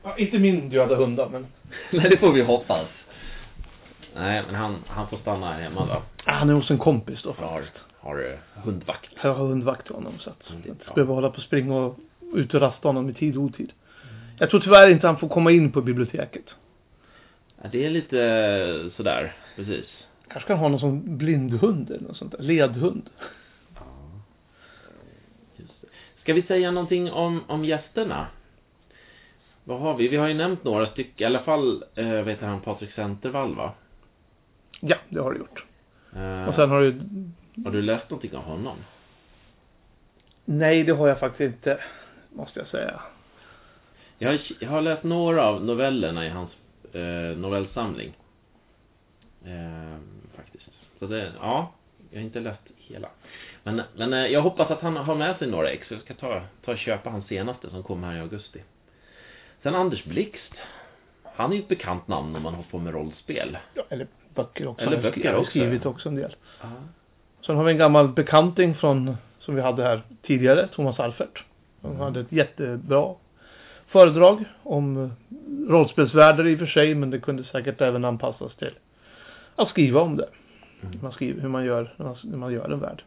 Ja, 0.02 0.16
inte 0.16 0.38
min 0.38 0.68
döda 0.68 0.96
hundar, 0.96 1.28
men... 1.32 1.46
Nej, 1.90 2.10
det 2.10 2.16
får 2.16 2.32
vi 2.32 2.42
hoppas. 2.42 2.88
Nej, 4.14 4.42
men 4.46 4.54
han, 4.54 4.76
han 4.86 5.08
får 5.08 5.16
stanna 5.16 5.52
hemma 5.52 5.86
då. 5.86 6.02
Ah, 6.24 6.32
han 6.32 6.50
är 6.50 6.54
hos 6.54 6.70
en 6.70 6.78
kompis 6.78 7.22
då 7.22 7.32
För 7.32 7.42
har, 7.44 7.60
faktiskt. 7.62 7.84
har 7.98 8.30
eh, 8.56 8.62
hundvakt. 8.62 9.10
Jag 9.22 9.34
har 9.34 9.46
hundvakt 9.46 9.86
till 9.86 9.94
honom 9.94 10.18
så 10.18 10.30
att 10.30 10.50
Mm, 10.50 10.62
jag 10.66 10.76
bra. 10.76 10.84
inte 10.84 10.94
behöver 10.94 11.14
hålla 11.14 11.30
på 11.30 11.36
och 11.36 11.42
springa 11.42 11.74
och 11.76 11.98
ut 12.34 12.54
och 12.54 12.60
rasta 12.60 12.88
honom 12.88 13.10
i 13.10 13.14
tid 13.14 13.36
och 13.36 13.42
otid. 13.42 13.72
Jag 14.42 14.50
tror 14.50 14.60
tyvärr 14.60 14.90
inte 14.90 15.06
han 15.06 15.18
får 15.18 15.28
komma 15.28 15.50
in 15.50 15.72
på 15.72 15.80
biblioteket. 15.80 16.44
Ja, 17.62 17.68
det 17.72 17.86
är 17.86 17.90
lite 17.90 18.20
eh, 18.24 18.96
sådär, 18.96 19.36
precis. 19.56 20.06
Kanske 20.28 20.48
kan 20.48 20.58
ha 20.58 20.68
någon 20.68 20.80
som 20.80 21.18
blindhund 21.18 21.90
eller 21.90 22.08
något 22.08 22.16
sånt 22.16 22.32
där. 22.32 22.42
Ledhund. 22.42 23.10
Just 25.56 25.80
det. 25.80 25.86
Ska 26.20 26.34
vi 26.34 26.42
säga 26.42 26.70
någonting 26.70 27.10
om, 27.12 27.40
om 27.46 27.64
gästerna? 27.64 28.26
Vad 29.64 29.80
har 29.80 29.96
vi? 29.96 30.08
Vi 30.08 30.16
har 30.16 30.28
ju 30.28 30.34
nämnt 30.34 30.64
några 30.64 30.86
stycken, 30.86 31.22
i 31.24 31.26
alla 31.26 31.42
fall, 31.44 31.84
eh, 31.94 32.10
vet 32.22 32.40
han, 32.40 32.60
Patrik 32.60 32.92
Centervall 32.92 33.54
va? 33.54 33.72
Ja, 34.80 34.96
det 35.08 35.20
har 35.20 35.32
du 35.32 35.38
gjort. 35.38 35.64
Eh, 36.16 36.48
Och 36.48 36.54
sen 36.54 36.70
har 36.70 36.80
du... 36.80 37.00
Har 37.64 37.70
du 37.70 37.82
läst 37.82 38.10
någonting 38.10 38.36
av 38.36 38.42
honom? 38.42 38.76
Nej, 40.44 40.82
det 40.84 40.92
har 40.92 41.08
jag 41.08 41.20
faktiskt 41.20 41.40
inte. 41.54 41.80
Måste 42.32 42.58
jag 42.60 42.68
säga. 42.68 43.00
Jag 44.22 44.28
har, 44.28 44.40
jag 44.60 44.68
har 44.68 44.80
läst 44.80 45.02
några 45.02 45.46
av 45.46 45.64
novellerna 45.64 46.26
i 46.26 46.28
hans 46.28 46.50
eh, 46.92 47.38
novellsamling. 47.38 48.12
Eh, 49.44 49.96
faktiskt. 50.36 50.70
Så 50.98 51.06
det, 51.06 51.32
ja, 51.40 51.72
jag 52.10 52.18
har 52.18 52.24
inte 52.24 52.40
läst 52.40 52.60
hela. 52.76 53.08
Men, 53.62 53.82
men 53.96 54.12
eh, 54.12 54.26
jag 54.26 54.42
hoppas 54.42 54.70
att 54.70 54.80
han 54.80 54.96
har 54.96 55.14
med 55.14 55.36
sig 55.38 55.48
några 55.48 55.70
ex. 55.70 55.90
Jag 55.90 56.00
ska 56.00 56.14
ta, 56.14 56.42
ta 56.64 56.72
och 56.72 56.78
köpa 56.78 57.10
hans 57.10 57.26
senaste 57.26 57.70
som 57.70 57.82
kom 57.82 58.02
här 58.02 58.16
i 58.16 58.20
augusti. 58.20 58.62
Sen 59.62 59.74
Anders 59.74 60.04
Blixt. 60.04 60.52
Han 61.24 61.52
är 61.52 61.56
ju 61.56 61.62
ett 61.62 61.68
bekant 61.68 62.08
namn 62.08 62.36
om 62.36 62.42
man 62.42 62.54
har 62.54 62.62
på 62.62 62.78
med 62.78 62.94
rollspel. 62.94 63.58
Ja, 63.74 63.82
eller 63.88 64.06
böcker 64.34 64.66
också. 64.66 64.84
Eller 64.86 65.02
böcker 65.02 65.24
jag 65.24 65.32
har 65.32 65.38
också, 65.38 65.50
skrivit 65.50 65.86
också 65.86 66.08
en 66.08 66.16
del. 66.16 66.36
Ja. 66.60 66.68
Sen 67.46 67.56
har 67.56 67.64
vi 67.64 67.72
en 67.72 67.78
gammal 67.78 68.08
bekanting 68.08 68.74
från, 68.74 69.16
som 69.38 69.54
vi 69.54 69.60
hade 69.60 69.82
här 69.82 70.02
tidigare, 70.22 70.68
Thomas 70.68 71.00
Alfert. 71.00 71.44
Han 71.82 71.90
Mm. 71.90 72.02
hade 72.02 72.20
ett 72.20 72.32
jättebra 72.32 73.14
föredrag 73.92 74.44
om 74.62 75.12
rollspelsvärldar 75.68 76.46
i 76.46 76.54
och 76.54 76.58
för 76.58 76.66
sig, 76.66 76.94
men 76.94 77.10
det 77.10 77.18
kunde 77.18 77.44
säkert 77.44 77.80
även 77.80 78.04
anpassas 78.04 78.54
till 78.56 78.74
att 79.56 79.68
skriva 79.68 80.00
om 80.00 80.16
det. 80.16 80.28
Mm. 80.82 80.98
Man, 81.02 81.12
skriver, 81.12 81.40
hur 81.42 81.48
man, 81.48 81.64
gör, 81.64 81.94
hur 82.22 82.36
man, 82.36 82.52
gör 82.52 82.70
en 82.70 82.80
värld. 82.80 83.04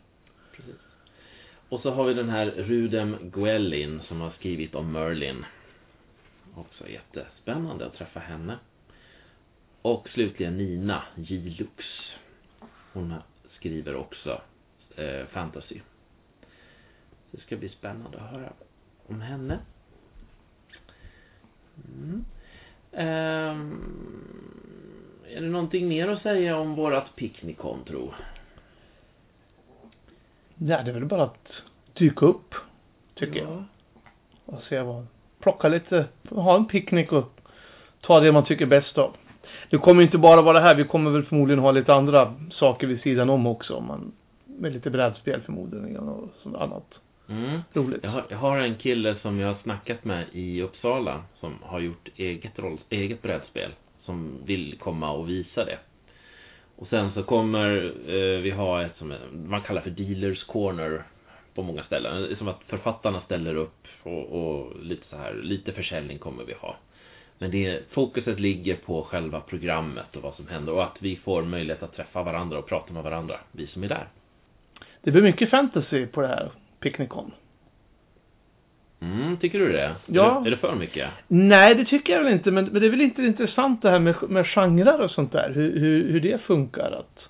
Och 1.70 1.80
så 1.80 1.92
har 1.92 2.06
vi 2.06 2.14
den 2.14 2.30
här 2.30 2.46
Rudem 2.46 3.18
Guellin 3.22 4.02
som 4.08 4.22
har 4.22 4.30
skrivit 4.32 4.76
om 4.76 4.92
Merlin. 4.92 5.46
Också 6.56 6.90
jättespännande 6.90 7.86
att 7.86 7.94
träffa 7.94 8.20
henne. 8.20 8.58
Och 9.82 10.10
slutligen 10.10 10.58
Nina 10.58 11.04
J. 11.16 11.56
Lux. 11.60 11.86
Hon 12.94 13.14
skriver 13.52 13.96
också 13.96 14.42
eh, 14.96 15.26
fantasy. 15.26 15.80
Det 17.32 17.42
ska 17.42 17.58
bli 17.58 17.70
spännande 17.70 18.18
att 18.18 18.32
höra 18.32 18.54
om 19.08 19.22
henne. 19.22 19.60
Mm. 21.98 22.26
Ehm, 22.92 23.80
är 25.36 25.42
det 25.42 25.48
någonting 25.48 25.88
mer 25.88 26.08
att 26.08 26.22
säga 26.22 26.58
om 26.58 26.76
vårat 26.76 27.16
picknickon 27.16 27.84
tro? 27.84 28.14
Ja, 30.56 30.84
det 30.84 30.92
är 30.92 30.94
väl 30.94 31.06
bara 31.06 31.24
att 31.24 31.48
dyka 31.94 32.26
upp, 32.26 32.56
tycker 33.16 33.42
jag. 33.42 33.64
Och 34.46 34.64
se 34.70 34.82
vad, 34.82 35.08
plocka 35.40 35.68
lite, 35.68 36.06
ha 36.30 36.56
en 36.56 36.66
picknick 36.66 37.12
och 37.12 37.40
ta 38.02 38.20
det 38.20 38.32
man 38.32 38.46
tycker 38.46 38.66
bäst 38.66 38.98
om. 38.98 39.12
Det 39.70 39.78
kommer 39.78 40.04
inte 40.04 40.18
bara 40.18 40.42
vara 40.42 40.60
det 40.60 40.66
här, 40.66 40.76
vi 40.76 40.84
kommer 40.84 41.12
väl 41.12 41.24
förmodligen 41.24 41.60
ha 41.60 41.72
lite 41.72 41.94
andra 41.94 42.34
saker 42.52 42.88
vid 42.88 43.02
sidan 43.02 43.30
om 43.30 43.48
också. 43.48 43.82
Man, 43.82 44.12
med 44.46 44.74
lite 44.74 44.90
brädspel 44.90 45.42
förmodligen 45.42 46.10
och 46.10 46.30
sånt 46.44 46.56
annat 46.56 46.86
Mm. 47.30 47.60
roligt. 47.74 48.04
Jag 48.04 48.10
har, 48.10 48.26
jag 48.30 48.38
har 48.38 48.58
en 48.58 48.76
kille 48.76 49.16
som 49.22 49.40
jag 49.40 49.48
har 49.48 49.58
snackat 49.64 50.06
med 50.06 50.26
i 50.32 50.62
Uppsala 50.62 51.24
som 51.40 51.54
har 51.62 51.80
gjort 51.80 52.10
eget, 52.16 52.60
roll, 52.60 52.80
eget 52.90 53.22
brädspel 53.22 53.72
som 54.04 54.40
vill 54.46 54.76
komma 54.80 55.12
och 55.12 55.30
visa 55.30 55.66
det. 55.66 55.78
Och 56.76 56.88
sen 56.88 57.12
så 57.14 57.24
kommer 57.24 57.94
eh, 58.08 58.42
vi 58.42 58.52
ha 58.52 58.82
ett 58.82 58.98
som 58.98 59.14
man 59.46 59.62
kallar 59.62 59.82
för 59.82 59.90
Dealers 59.90 60.44
Corner 60.44 61.04
på 61.54 61.64
många 61.64 61.84
ställen. 61.84 62.36
Som 62.38 62.48
att 62.48 62.62
författarna 62.68 63.22
ställer 63.22 63.56
upp 63.56 63.88
och, 64.04 64.26
och 64.26 64.84
lite 64.84 65.08
så 65.10 65.18
här, 65.18 65.34
lite 65.34 65.72
försäljning 65.72 66.18
kommer 66.18 66.44
vi 66.44 66.54
ha. 66.54 66.76
Men 67.38 67.52
det, 67.52 67.84
fokuset 67.92 68.40
ligger 68.40 68.76
på 68.76 69.04
själva 69.04 69.42
programmet 69.42 70.16
och 70.16 70.22
vad 70.22 70.36
som 70.36 70.48
händer 70.48 70.74
och 70.74 70.84
att 70.84 70.98
vi 71.00 71.16
får 71.16 71.44
möjlighet 71.44 71.84
att 71.84 71.96
träffa 71.96 72.24
varandra 72.24 72.58
och 72.58 72.68
prata 72.68 72.94
med 72.94 73.04
varandra, 73.04 73.40
vi 73.52 73.68
som 73.68 73.84
är 73.84 73.88
där. 73.88 74.08
Det 75.02 75.12
blir 75.12 75.22
mycket 75.22 75.50
fantasy 75.50 76.06
på 76.06 76.22
det 76.22 76.28
här 76.28 76.52
Picnicon. 76.86 77.32
Mm, 79.00 79.38
tycker 79.38 79.60
du 79.60 79.72
det? 79.72 79.96
Ja. 80.06 80.38
Är 80.38 80.42
det, 80.42 80.50
är 80.50 80.52
det 80.52 80.58
för 80.58 80.76
mycket? 80.76 81.10
Nej, 81.28 81.76
det 81.76 81.86
tycker 81.86 82.14
jag 82.14 82.24
väl 82.24 82.34
inte. 82.34 82.52
Men, 82.52 82.66
men 82.66 82.82
det 82.82 82.88
är 82.88 82.92
väl 82.92 83.02
inte 83.02 83.22
intressant 83.22 83.82
det 83.82 83.90
här 83.90 84.00
med, 84.00 84.16
med 84.30 84.48
genrer 84.48 85.02
och 85.02 85.12
sånt 85.12 85.32
där. 85.32 85.52
Hur, 85.56 85.80
hur, 85.80 86.12
hur 86.12 86.20
det 86.20 86.42
funkar. 86.42 86.92
Att 86.92 87.30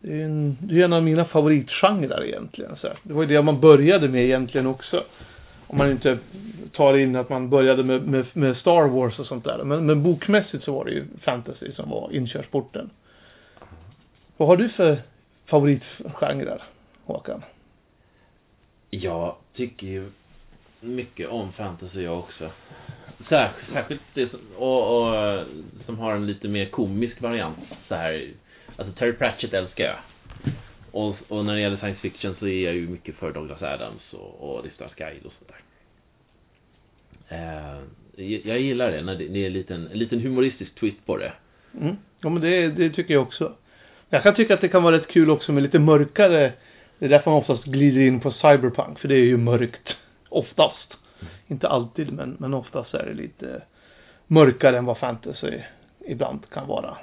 det, 0.00 0.20
är 0.20 0.24
en, 0.24 0.56
det 0.60 0.80
är 0.80 0.84
en 0.84 0.92
av 0.92 1.02
mina 1.02 1.24
favoritgenrer 1.24 2.24
egentligen. 2.24 2.76
Så 2.76 2.86
här. 2.86 2.98
Det 3.02 3.12
var 3.12 3.22
ju 3.22 3.28
det 3.28 3.42
man 3.42 3.60
började 3.60 4.08
med 4.08 4.24
egentligen 4.24 4.66
också. 4.66 5.04
Om 5.66 5.78
man 5.78 5.90
inte 5.90 6.18
tar 6.72 6.98
in 6.98 7.16
att 7.16 7.28
man 7.28 7.50
började 7.50 7.84
med, 7.84 8.02
med, 8.02 8.26
med 8.32 8.56
Star 8.56 8.88
Wars 8.88 9.18
och 9.18 9.26
sånt 9.26 9.44
där. 9.44 9.64
Men, 9.64 9.86
men 9.86 10.02
bokmässigt 10.02 10.64
så 10.64 10.72
var 10.72 10.84
det 10.84 10.90
ju 10.90 11.04
fantasy 11.22 11.72
som 11.72 11.90
var 11.90 12.10
inkörsporten. 12.12 12.90
Vad 14.36 14.48
har 14.48 14.56
du 14.56 14.68
för 14.68 14.98
favoritgenrer, 15.46 16.62
Håkan? 17.04 17.42
Jag 18.90 19.36
tycker 19.56 19.86
ju 19.86 20.10
mycket 20.80 21.28
om 21.28 21.52
fantasy 21.52 22.02
jag 22.02 22.18
också. 22.18 22.50
Sär, 23.28 23.52
särskilt 23.72 24.00
det 24.14 24.28
som, 24.30 24.40
och, 24.56 24.98
och, 25.08 25.44
som 25.86 25.98
har 25.98 26.12
en 26.14 26.26
lite 26.26 26.48
mer 26.48 26.66
komisk 26.66 27.20
variant. 27.20 27.58
Så 27.88 27.94
här, 27.94 28.28
alltså 28.76 28.92
Terry 28.94 29.12
Pratchett 29.12 29.52
älskar 29.54 29.84
jag. 29.84 29.96
Och, 30.92 31.16
och 31.28 31.44
när 31.44 31.54
det 31.54 31.60
gäller 31.60 31.76
science 31.76 32.00
fiction 32.00 32.34
så 32.38 32.46
är 32.46 32.64
jag 32.64 32.74
ju 32.74 32.88
mycket 32.88 33.14
för 33.14 33.32
Douglas 33.32 33.62
Adams 33.62 34.12
och, 34.12 34.56
och 34.56 34.64
Riftars 34.64 34.94
Guide 34.94 35.26
och 35.26 35.32
sånt 35.38 35.50
där. 35.50 35.60
Eh, 37.28 37.78
jag- 38.16 38.40
jag 38.46 38.60
gillar 38.60 38.90
det 38.90 39.02
när 39.02 39.14
det, 39.14 39.28
det 39.28 39.42
är 39.42 39.46
en 39.46 39.52
liten, 39.52 39.88
en 39.92 39.98
liten 39.98 40.20
humoristisk 40.20 40.74
twist 40.74 41.06
på 41.06 41.16
det. 41.16 41.32
Mm. 41.80 41.96
Ja 42.20 42.28
men 42.28 42.42
det, 42.42 42.68
det 42.68 42.90
tycker 42.90 43.14
jag 43.14 43.22
också. 43.22 43.54
Jag 44.10 44.22
kan 44.22 44.34
tycka 44.34 44.54
att 44.54 44.60
det 44.60 44.68
kan 44.68 44.82
vara 44.82 44.96
rätt 44.96 45.08
kul 45.08 45.30
också 45.30 45.52
med 45.52 45.62
lite 45.62 45.78
mörkare. 45.78 46.52
Det 46.98 47.04
är 47.04 47.08
därför 47.08 47.30
man 47.30 47.40
oftast 47.40 47.64
glider 47.64 48.00
in 48.00 48.20
på 48.20 48.30
cyberpunk. 48.30 48.98
För 48.98 49.08
det 49.08 49.14
är 49.14 49.24
ju 49.24 49.36
mörkt. 49.36 49.96
Oftast. 50.28 50.94
Inte 51.46 51.68
alltid 51.68 52.12
men, 52.12 52.36
men 52.38 52.54
oftast 52.54 52.94
är 52.94 53.06
det 53.06 53.14
lite 53.14 53.62
mörkare 54.26 54.78
än 54.78 54.84
vad 54.84 54.98
fantasy 54.98 55.52
ibland 56.06 56.50
kan 56.50 56.66
vara. 56.66 56.96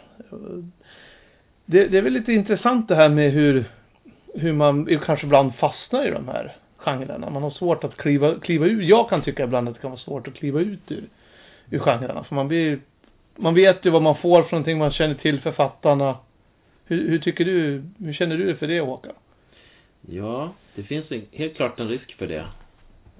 Det, 1.65 1.87
det 1.87 1.97
är 1.97 2.01
väl 2.01 2.13
lite 2.13 2.33
intressant 2.33 2.87
det 2.87 2.95
här 2.95 3.09
med 3.09 3.31
hur, 3.31 3.65
hur 4.33 4.53
man 4.53 4.99
kanske 5.05 5.25
ibland 5.25 5.55
fastnar 5.55 6.07
i 6.07 6.11
de 6.11 6.27
här 6.27 6.55
genrerna. 6.77 7.29
Man 7.29 7.43
har 7.43 7.49
svårt 7.49 7.83
att 7.83 7.97
kliva, 7.97 8.39
kliva 8.39 8.65
ur. 8.65 8.81
Jag 8.81 9.09
kan 9.09 9.21
tycka 9.21 9.43
ibland 9.43 9.69
att 9.69 9.75
det 9.75 9.81
kan 9.81 9.91
vara 9.91 9.99
svårt 9.99 10.27
att 10.27 10.33
kliva 10.33 10.59
ut 10.59 10.91
ur, 10.91 11.03
ur 11.69 11.79
genrerna. 11.79 12.23
För 12.23 12.35
man 12.35 12.47
blir 12.47 12.79
man 13.37 13.53
vet 13.53 13.85
ju 13.85 13.89
vad 13.89 14.01
man 14.01 14.15
får 14.15 14.43
för 14.43 14.51
någonting, 14.51 14.77
man 14.77 14.91
känner 14.91 15.15
till 15.15 15.41
författarna. 15.41 16.17
Hur, 16.85 17.09
hur 17.09 17.19
tycker 17.19 17.45
du, 17.45 17.83
hur 17.99 18.13
känner 18.13 18.37
du 18.37 18.55
för 18.55 18.67
det 18.67 18.79
Håkan? 18.79 19.13
Ja, 20.09 20.53
det 20.75 20.83
finns 20.83 21.11
en, 21.11 21.25
helt 21.31 21.55
klart 21.55 21.79
en 21.79 21.89
risk 21.89 22.15
för 22.17 22.27
det. 22.27 22.45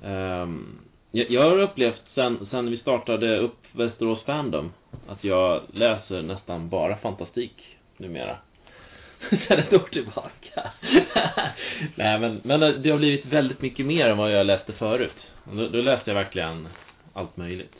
Ehm, 0.04 0.80
jag, 1.12 1.32
jag 1.32 1.50
har 1.50 1.60
upplevt 1.60 2.04
sen, 2.14 2.48
sen 2.52 2.72
vi 2.72 2.78
startade 2.78 3.38
upp 3.38 3.58
Västerås 3.72 4.24
Fandom 4.24 4.72
att 5.08 5.24
jag 5.24 5.62
läser 5.74 6.22
nästan 6.22 6.70
bara 6.70 6.98
fantastik 6.98 7.78
numera. 7.98 8.38
sen 9.48 9.60
ett 9.60 9.74
år 9.74 9.90
tillbaka. 9.92 10.72
Nej 11.96 12.20
men, 12.20 12.42
men 12.44 12.60
det 12.60 12.90
har 12.90 12.98
blivit 12.98 13.26
väldigt 13.26 13.62
mycket 13.62 13.86
mer 13.86 14.10
än 14.10 14.18
vad 14.18 14.32
jag 14.32 14.46
läste 14.46 14.74
förut. 14.74 15.28
Då, 15.44 15.68
då 15.68 15.82
läste 15.82 16.10
jag 16.10 16.16
verkligen 16.16 16.68
allt 17.14 17.38
möjligt. 17.38 17.76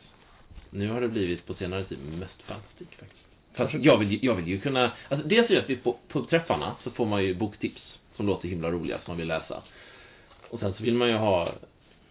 Nu 0.70 0.90
har 0.90 1.02
det 1.02 1.08
blivit 1.08 1.46
på 1.46 1.54
senare 1.54 1.84
tid 1.84 1.98
mest 2.20 2.42
fantastik 2.42 2.96
faktiskt. 3.00 3.22
Fast 3.54 3.74
jag 3.74 3.98
vill, 3.98 4.26
jag 4.26 4.36
vill 4.36 4.48
ju 4.48 4.60
kunna, 4.60 4.92
alltså 5.10 5.28
dels 5.28 5.50
är 5.50 5.54
det 5.56 5.62
att 5.62 5.70
vi 5.70 5.76
på, 5.76 5.98
på 6.08 6.26
träffarna 6.26 6.76
så 6.84 6.92
får 6.92 7.06
man 7.06 7.24
ju 7.24 7.34
boktips 7.34 8.00
som 8.16 8.28
låter 8.28 8.48
himla 8.48 8.72
roliga 8.72 8.98
som 8.98 9.12
man 9.12 9.18
vill 9.18 9.28
läsa. 9.28 9.62
Och 10.50 10.60
sen 10.60 10.74
så 10.78 10.84
vill 10.84 10.96
man 10.96 11.08
ju 11.08 11.16
ha, 11.16 11.52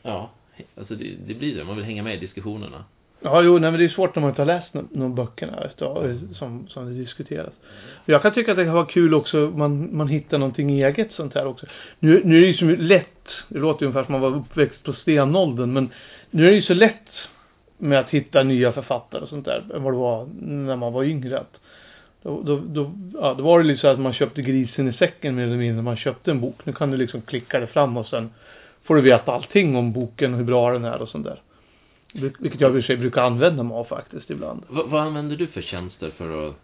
ja, 0.03 0.31
alltså 0.77 0.95
det, 0.95 1.15
det 1.27 1.35
blir 1.35 1.57
det, 1.57 1.65
man 1.65 1.77
vill 1.77 1.85
hänga 1.85 2.03
med 2.03 2.15
i 2.15 2.19
diskussionerna. 2.19 2.85
Ja, 3.21 3.43
jo, 3.43 3.59
nej, 3.59 3.71
men 3.71 3.81
det 3.81 3.87
är 3.87 3.89
svårt 3.89 4.15
när 4.15 4.21
man 4.21 4.31
inte 4.31 4.43
har 4.43 4.47
läst 4.47 4.75
någon, 4.75 5.15
böckerna 5.15 5.65
utav, 5.65 6.21
som, 6.35 6.69
som 6.69 6.87
det 6.87 7.01
diskuteras. 7.01 7.53
Jag 8.05 8.23
kan 8.23 8.35
tycka 8.35 8.51
att 8.51 8.57
det 8.57 8.65
kan 8.65 8.75
vara 8.75 8.87
kul 8.87 9.15
också, 9.15 9.37
man, 9.37 9.97
man 9.97 10.09
hittar 10.09 10.39
någonting 10.39 10.71
eget 10.71 11.13
sånt 11.13 11.35
här 11.35 11.47
också. 11.47 11.67
Nu, 11.99 12.23
nu 12.25 12.37
är 12.37 12.41
det 12.41 12.47
ju 12.47 12.55
så 12.55 12.83
lätt, 12.83 13.29
det 13.49 13.59
låter 13.59 13.83
ju 13.83 13.87
ungefär 13.87 14.05
som 14.05 14.13
man 14.13 14.21
var 14.21 14.39
uppväxt 14.39 14.83
på 14.83 14.93
stenåldern, 14.93 15.73
men 15.73 15.91
nu 16.31 16.47
är 16.47 16.51
det 16.51 16.57
ju 16.57 16.63
så 16.63 16.75
lätt 16.75 17.09
med 17.79 17.99
att 17.99 18.11
hitta 18.11 18.43
nya 18.43 18.73
författare 18.73 19.23
och 19.23 19.29
sånt 19.29 19.45
där, 19.45 19.65
än 19.75 19.83
vad 19.83 19.93
det 19.93 19.99
var 19.99 20.29
när 20.41 20.77
man 20.77 20.93
var 20.93 21.05
yngre. 21.05 21.39
Att 21.39 21.61
då, 22.25 22.43
då, 22.43 22.57
då, 22.57 22.93
ja, 23.21 23.35
då 23.35 23.45
var 23.45 23.59
det 23.59 23.65
liksom 23.65 23.91
att 23.91 24.01
man 24.01 24.13
köpte 24.13 24.43
grisen 24.43 24.89
i 24.89 24.93
säcken 24.93 25.35
mer 25.35 25.43
eller 25.43 25.57
mindre 25.57 25.83
man 25.83 25.97
köpte 25.97 26.31
en 26.31 26.41
bok. 26.41 26.67
Nu 26.67 26.73
kan 26.73 26.91
du 26.91 26.97
liksom 26.97 27.23
klicka 27.23 27.61
det 27.61 27.67
fram 27.67 27.97
och 27.97 28.07
sen 28.07 28.31
får 28.85 28.95
du 28.95 29.01
veta 29.03 29.33
allting 29.33 29.77
om 29.77 29.93
boken 29.93 30.33
och 30.33 30.39
hur 30.39 30.47
bra 30.47 30.73
den 30.73 30.85
är 30.85 31.03
och 31.03 31.09
sånt 31.09 31.27
där. 31.27 31.43
Vilket 32.13 32.61
jag 32.61 32.71
i 32.71 32.73
och 32.73 32.75
för 32.75 32.87
sig 32.87 32.97
brukar 32.97 33.23
använda 33.23 33.63
mig 33.63 33.77
av 33.77 33.85
faktiskt 33.85 34.31
ibland. 34.31 34.63
V 34.71 34.81
vad 34.87 35.03
använder 35.03 35.37
du 35.37 35.47
för 35.47 35.63
tjänster 35.63 36.11
för 36.11 36.49
att 36.49 36.55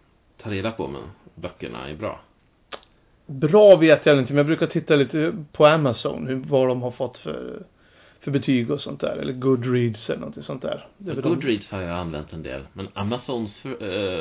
ta 0.43 0.49
reda 0.49 0.71
på 0.71 0.83
om 0.83 0.97
böckerna 1.35 1.89
är 1.89 1.95
bra? 1.95 2.19
Bra 3.25 3.75
vet 3.75 4.05
jag 4.05 4.17
inte, 4.19 4.33
men 4.33 4.37
jag 4.37 4.45
brukar 4.45 4.67
titta 4.67 4.95
lite 4.95 5.33
på 5.51 5.65
Amazon, 5.65 6.27
hur, 6.27 6.35
vad 6.35 6.67
de 6.67 6.81
har 6.81 6.91
fått 6.91 7.17
för, 7.17 7.63
för 8.21 8.31
betyg 8.31 8.71
och 8.71 8.81
sånt 8.81 9.01
där. 9.01 9.17
Eller 9.21 9.33
Goodreads 9.33 10.09
eller 10.09 10.19
något 10.19 10.45
sånt 10.45 10.61
där. 10.61 10.87
Goodreads 10.97 11.65
de... 11.69 11.75
har 11.75 11.81
jag 11.81 11.97
använt 11.97 12.33
en 12.33 12.43
del. 12.43 12.61
Men 12.73 12.87
Amazons 12.93 13.51
äh, 13.65 13.69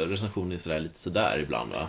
recensioner 0.09 0.57
är 0.57 0.61
sådär 0.63 0.81
lite 0.81 1.03
sådär 1.03 1.39
ibland 1.43 1.73
va? 1.73 1.89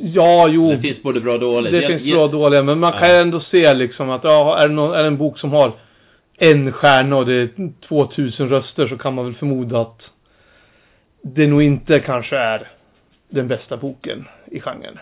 Ja, 0.00 0.48
jo. 0.48 0.70
Det 0.70 0.78
finns 0.78 1.02
både 1.02 1.20
bra 1.20 1.34
och 1.34 1.40
dåliga. 1.40 1.72
Det, 1.72 1.80
det 1.80 1.98
finns 1.98 2.14
bra 2.14 2.24
och 2.24 2.30
dåliga, 2.30 2.62
men 2.62 2.78
man 2.78 2.92
ja. 2.94 3.00
kan 3.00 3.10
ändå 3.10 3.40
se 3.40 3.74
liksom 3.74 4.10
att, 4.10 4.24
ja, 4.24 4.58
är 4.58 4.68
det, 4.68 4.74
någon, 4.74 4.94
är 4.94 5.00
det 5.00 5.06
en 5.06 5.16
bok 5.16 5.38
som 5.38 5.50
har 5.50 5.72
en 6.36 6.72
stjärna 6.72 7.16
och 7.16 7.26
det 7.26 7.34
är 7.34 7.72
2000 7.88 8.48
röster 8.48 8.88
så 8.88 8.98
kan 8.98 9.14
man 9.14 9.24
väl 9.24 9.34
förmoda 9.34 9.80
att 9.80 10.00
det 11.22 11.46
nog 11.46 11.62
inte 11.62 12.00
kanske 12.00 12.36
är 12.36 12.68
den 13.28 13.48
bästa 13.48 13.76
boken 13.76 14.24
i 14.46 14.60
genren. 14.60 14.98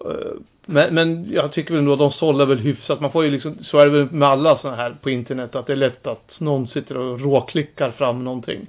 Eh, 0.00 0.32
men, 0.66 0.94
men 0.94 1.32
jag 1.32 1.52
tycker 1.52 1.70
väl 1.70 1.78
ändå 1.78 1.92
att 1.92 1.98
de 1.98 2.12
sållar 2.12 2.46
väl 2.46 2.58
hyfsat. 2.58 3.00
Man 3.00 3.12
får 3.12 3.24
ju 3.24 3.30
liksom, 3.30 3.64
så 3.64 3.78
är 3.78 3.86
det 3.86 3.90
väl 3.90 4.10
med 4.10 4.28
alla 4.28 4.58
sådana 4.58 4.76
här 4.76 4.96
på 5.02 5.10
internet, 5.10 5.54
att 5.54 5.66
det 5.66 5.72
är 5.72 5.76
lätt 5.76 6.06
att 6.06 6.40
någon 6.40 6.68
sitter 6.68 6.96
och 6.96 7.20
råklickar 7.20 7.90
fram 7.90 8.24
någonting. 8.24 8.66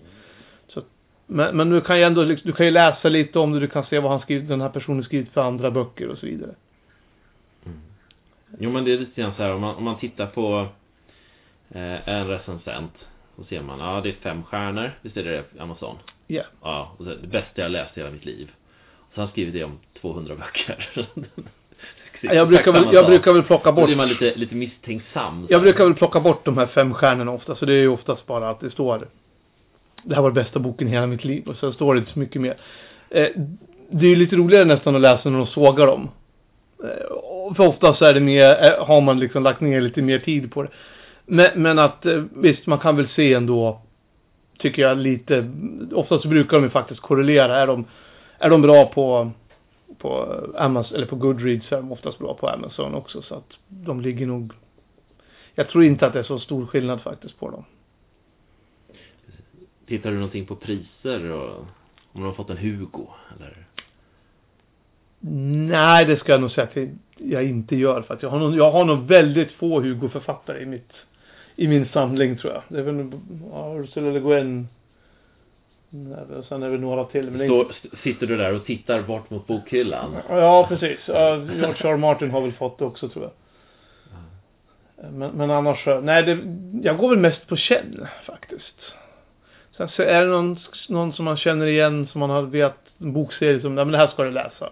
Så, 0.67 0.81
men, 1.27 1.57
men 1.57 1.69
du 1.69 1.81
kan 1.81 1.97
ju 1.97 2.03
ändå, 2.03 2.23
du 2.23 2.51
kan 2.51 2.65
ju 2.65 2.71
läsa 2.71 3.09
lite 3.09 3.39
om 3.39 3.51
det, 3.51 3.59
du 3.59 3.67
kan 3.67 3.85
se 3.85 3.99
vad 3.99 4.11
han 4.11 4.19
skrivit, 4.19 4.49
den 4.49 4.61
här 4.61 4.69
personen 4.69 5.03
skrivit 5.03 5.31
för 5.31 5.41
andra 5.41 5.71
böcker 5.71 6.07
och 6.07 6.17
så 6.17 6.25
vidare. 6.25 6.55
Mm. 7.65 7.79
Jo 8.59 8.71
men 8.71 8.85
det 8.85 8.93
är 8.93 8.97
lite 8.97 9.21
grann 9.21 9.33
så 9.37 9.43
här, 9.43 9.53
om 9.53 9.61
man, 9.61 9.75
om 9.75 9.83
man 9.83 9.99
tittar 9.99 10.27
på 10.27 10.67
eh, 11.69 12.09
en 12.09 12.27
recensent, 12.27 12.93
så 13.35 13.43
ser 13.43 13.61
man, 13.61 13.79
ja 13.79 14.01
det 14.01 14.09
är 14.09 14.13
fem 14.13 14.43
stjärnor, 14.43 14.91
visst 15.01 15.17
är 15.17 15.23
det 15.23 15.61
Amazon? 15.61 15.95
Ja. 16.27 16.35
Yeah. 16.35 16.47
Ja, 16.61 16.95
och 16.97 17.05
det 17.05 17.27
bästa 17.27 17.61
jag 17.61 17.71
läst 17.71 17.97
i 17.97 17.99
hela 17.99 18.11
mitt 18.11 18.25
liv. 18.25 18.51
Så 19.15 19.21
han 19.21 19.29
skrivit 19.29 19.53
det 19.53 19.63
om 19.63 19.79
200 20.01 20.35
böcker. 20.35 21.07
jag 22.35 22.47
brukar, 22.47 22.71
väl, 22.71 22.93
jag 22.93 23.05
brukar 23.05 23.33
väl 23.33 23.43
plocka 23.43 23.71
bort... 23.71 23.87
Då 23.87 23.91
är 23.91 23.95
man 23.95 24.09
lite, 24.09 24.35
lite 24.35 24.55
misstänksam. 24.55 25.47
Jag 25.49 25.61
brukar 25.61 25.83
väl 25.83 25.93
plocka 25.93 26.19
bort 26.19 26.45
de 26.45 26.57
här 26.57 26.67
fem 26.67 26.93
stjärnorna 26.93 27.31
ofta. 27.31 27.55
Så 27.55 27.65
det 27.65 27.73
är 27.73 27.77
ju 27.77 27.87
oftast 27.87 28.25
bara 28.25 28.49
att 28.49 28.59
det 28.59 28.71
står 28.71 29.07
Det 30.03 30.15
här 30.15 30.21
var 30.21 30.29
den 30.29 30.43
bästa 30.43 30.59
boken 30.59 30.87
i 30.87 30.91
hela 30.91 31.07
mitt 31.07 31.23
liv. 31.23 31.47
Och 31.47 31.55
så 31.55 31.73
står 31.73 31.93
det 31.93 31.99
inte 31.99 32.11
så 32.11 32.19
mycket 32.19 32.41
mer. 32.41 32.55
Eh, 33.09 33.27
det 33.89 34.05
är 34.05 34.09
ju 34.09 34.15
lite 34.15 34.35
roligare 34.35 34.65
nästan 34.65 34.95
att 34.95 35.01
läsa 35.01 35.29
när 35.29 35.37
de 35.37 35.47
sågar 35.47 35.87
dem. 35.87 36.09
Eh, 36.83 37.55
för 37.55 37.67
ofta 37.67 37.95
så 37.95 38.05
är 38.05 38.13
det 38.13 38.19
mer, 38.19 38.63
eh, 38.65 38.85
har 38.85 39.01
man 39.01 39.19
liksom 39.19 39.43
lagt 39.43 39.61
ner 39.61 39.81
lite 39.81 40.01
mer 40.01 40.19
tid 40.19 40.51
på 40.51 40.63
det. 40.63 40.69
Men, 41.25 41.49
men 41.55 41.79
att 41.79 42.05
visst, 42.35 42.65
man 42.65 42.79
kan 42.79 42.95
väl 42.95 43.07
se 43.09 43.33
ändå 43.33 43.81
tycker 44.57 44.81
jag 44.81 44.97
lite, 44.97 45.51
oftast 45.91 46.25
brukar 46.25 46.57
de 46.57 46.63
ju 46.63 46.69
faktiskt 46.69 47.01
korrelera. 47.01 47.57
Är 47.57 47.67
de, 47.67 47.85
är 48.43 48.49
de 48.49 48.61
bra 48.61 48.85
på 48.85 49.31
på 49.97 50.39
Amazon, 50.57 50.95
eller 50.95 51.07
på 51.07 51.15
Goodreads 51.15 51.71
är 51.71 51.77
de 51.77 51.91
oftast 51.91 52.19
bra 52.19 52.33
på 52.33 52.47
Amazon 52.47 52.95
också 52.95 53.21
så 53.21 53.35
att 53.35 53.53
de 53.67 54.01
ligger 54.01 54.25
nog 54.25 54.53
jag 55.55 55.69
tror 55.69 55.83
inte 55.83 56.07
att 56.07 56.13
det 56.13 56.19
är 56.19 56.23
så 56.23 56.39
stor 56.39 56.65
skillnad 56.65 57.01
faktiskt 57.01 57.39
på 57.39 57.49
dem. 57.49 57.65
Tittar 59.87 60.09
du 60.09 60.15
någonting 60.15 60.45
på 60.45 60.55
priser 60.55 61.31
och 61.31 61.57
om 62.11 62.21
de 62.21 62.23
har 62.23 62.33
fått 62.33 62.49
en 62.49 62.57
Hugo 62.57 63.07
eller? 63.37 63.67
Nej, 65.69 66.05
det 66.05 66.17
ska 66.17 66.31
jag 66.31 66.41
nog 66.41 66.51
säga 66.51 66.67
att 66.67 66.89
jag 67.17 67.43
inte 67.43 67.75
gör 67.75 68.01
för 68.01 68.13
att 68.13 68.23
jag 68.23 68.29
har 68.29 68.39
nog, 68.39 68.57
jag 68.57 68.71
har 68.71 68.85
nog 68.85 69.07
väldigt 69.07 69.51
få 69.51 69.81
Hugo-författare 69.81 70.61
i 70.61 70.65
mitt 70.65 70.93
i 71.55 71.67
min 71.67 71.85
samling 71.85 72.37
tror 72.37 72.53
jag. 72.53 72.63
Det 72.67 72.79
är 72.79 72.83
väl 72.83 73.11
ja, 73.51 73.75
Ursula 73.79 74.11
Le 74.11 74.19
Guin 74.19 74.67
och 76.37 76.45
sen 76.45 76.63
är 76.63 76.69
det 76.69 76.77
några 76.77 77.05
till. 77.05 77.31
Men 77.31 77.47
Står, 77.47 77.71
sitter 78.03 78.27
du 78.27 78.37
där 78.37 78.53
och 78.53 78.65
tittar 78.65 79.01
bort 79.01 79.29
mot 79.29 79.47
bokhyllan? 79.47 80.15
Ja, 80.29 80.65
precis. 80.69 80.99
George 81.07 81.75
R. 81.83 81.97
Martin 81.97 82.31
har 82.31 82.41
väl 82.41 82.51
fått 82.51 82.79
det 82.79 82.85
också 82.85 83.09
tror 83.09 83.23
jag. 83.23 83.31
Men, 85.11 85.31
men 85.31 85.51
annars, 85.51 85.87
nej 86.01 86.23
det, 86.23 86.39
jag 86.83 86.97
går 86.97 87.09
väl 87.09 87.19
mest 87.19 87.47
på 87.47 87.55
känn 87.55 88.07
faktiskt. 88.25 88.95
Sen 89.77 89.89
så 89.89 90.01
är 90.01 90.21
det 90.21 90.31
någon, 90.31 90.59
någon 90.89 91.13
som 91.13 91.25
man 91.25 91.37
känner 91.37 91.65
igen 91.65 92.07
som 92.07 92.19
man 92.19 92.29
har 92.29 92.41
vet, 92.41 92.75
en 92.97 93.13
bokserie 93.13 93.61
som, 93.61 93.75
nej 93.75 93.85
men 93.85 93.91
det 93.91 93.97
här 93.97 94.07
ska 94.07 94.23
du 94.23 94.31
läsa. 94.31 94.69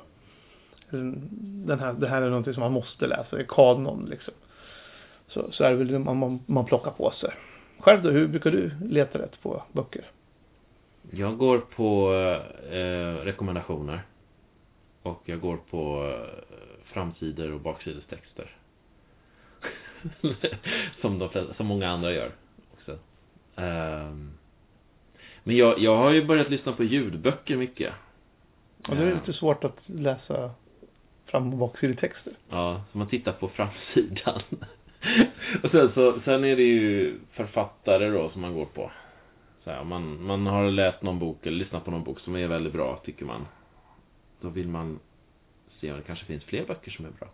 Den 0.89 1.79
här, 1.79 1.93
det 1.93 2.07
här 2.07 2.21
är 2.21 2.29
någonting 2.29 2.53
som 2.53 2.63
man 2.63 2.71
måste 2.71 3.07
läsa, 3.07 3.35
det 3.35 3.41
är 3.41 3.47
kanon 3.47 4.07
liksom. 4.09 4.33
Så, 5.27 5.51
så 5.51 5.63
är 5.63 5.69
det 5.69 5.75
väl 5.75 5.99
man, 5.99 6.17
man, 6.17 6.39
man 6.45 6.65
plockar 6.65 6.91
på 6.91 7.11
sig. 7.11 7.29
Själv 7.79 8.03
då, 8.03 8.09
hur 8.09 8.27
brukar 8.27 8.51
du 8.51 8.71
leta 8.85 9.19
rätt 9.19 9.41
på 9.41 9.63
böcker? 9.71 10.05
Jag 11.09 11.37
går 11.37 11.59
på 11.59 12.13
eh, 12.71 13.25
rekommendationer. 13.25 14.03
Och 15.03 15.21
jag 15.25 15.39
går 15.39 15.57
på 15.57 16.09
eh, 16.09 16.55
framsidor 16.83 17.51
och 17.51 17.59
baksidestexter. 17.59 18.55
som, 21.01 21.19
de 21.19 21.29
flesta, 21.29 21.53
som 21.53 21.65
många 21.67 21.89
andra 21.89 22.11
gör 22.11 22.31
också. 22.73 22.91
Um, 23.55 24.33
men 25.43 25.55
jag, 25.57 25.79
jag 25.79 25.97
har 25.97 26.11
ju 26.11 26.25
börjat 26.25 26.49
lyssna 26.49 26.73
på 26.73 26.83
ljudböcker 26.83 27.57
mycket. 27.57 27.93
Och 28.87 28.95
det 28.95 29.03
är 29.03 29.13
lite 29.13 29.33
svårt 29.33 29.63
att 29.63 29.77
läsa 29.85 30.51
fram 31.25 31.53
och 31.53 31.57
baksidetexter. 31.57 32.33
Ja, 32.49 32.83
så 32.91 32.97
man 32.97 33.07
tittar 33.07 33.31
på 33.31 33.49
framsidan. 33.49 34.41
och 35.63 35.71
sen 35.71 35.91
så, 35.93 36.19
sen 36.25 36.43
är 36.43 36.55
det 36.55 36.63
ju 36.63 37.15
författare 37.31 38.09
då 38.09 38.29
som 38.29 38.41
man 38.41 38.53
går 38.53 38.65
på. 38.65 38.91
Så 39.63 39.71
här, 39.71 39.83
man, 39.83 40.23
man 40.23 40.47
har 40.47 40.69
läst 40.69 41.01
någon 41.01 41.19
bok 41.19 41.45
eller 41.45 41.57
lyssnat 41.57 41.85
på 41.85 41.91
någon 41.91 42.03
bok 42.03 42.19
som 42.19 42.35
är 42.35 42.47
väldigt 42.47 42.73
bra, 42.73 43.01
tycker 43.05 43.25
man. 43.25 43.45
Då 44.41 44.49
vill 44.49 44.67
man 44.67 44.99
se 45.79 45.91
om 45.91 45.97
det 45.97 46.03
kanske 46.03 46.25
finns 46.25 46.43
fler 46.43 46.65
böcker 46.65 46.91
som 46.91 47.05
är 47.05 47.09
bra. 47.09 47.27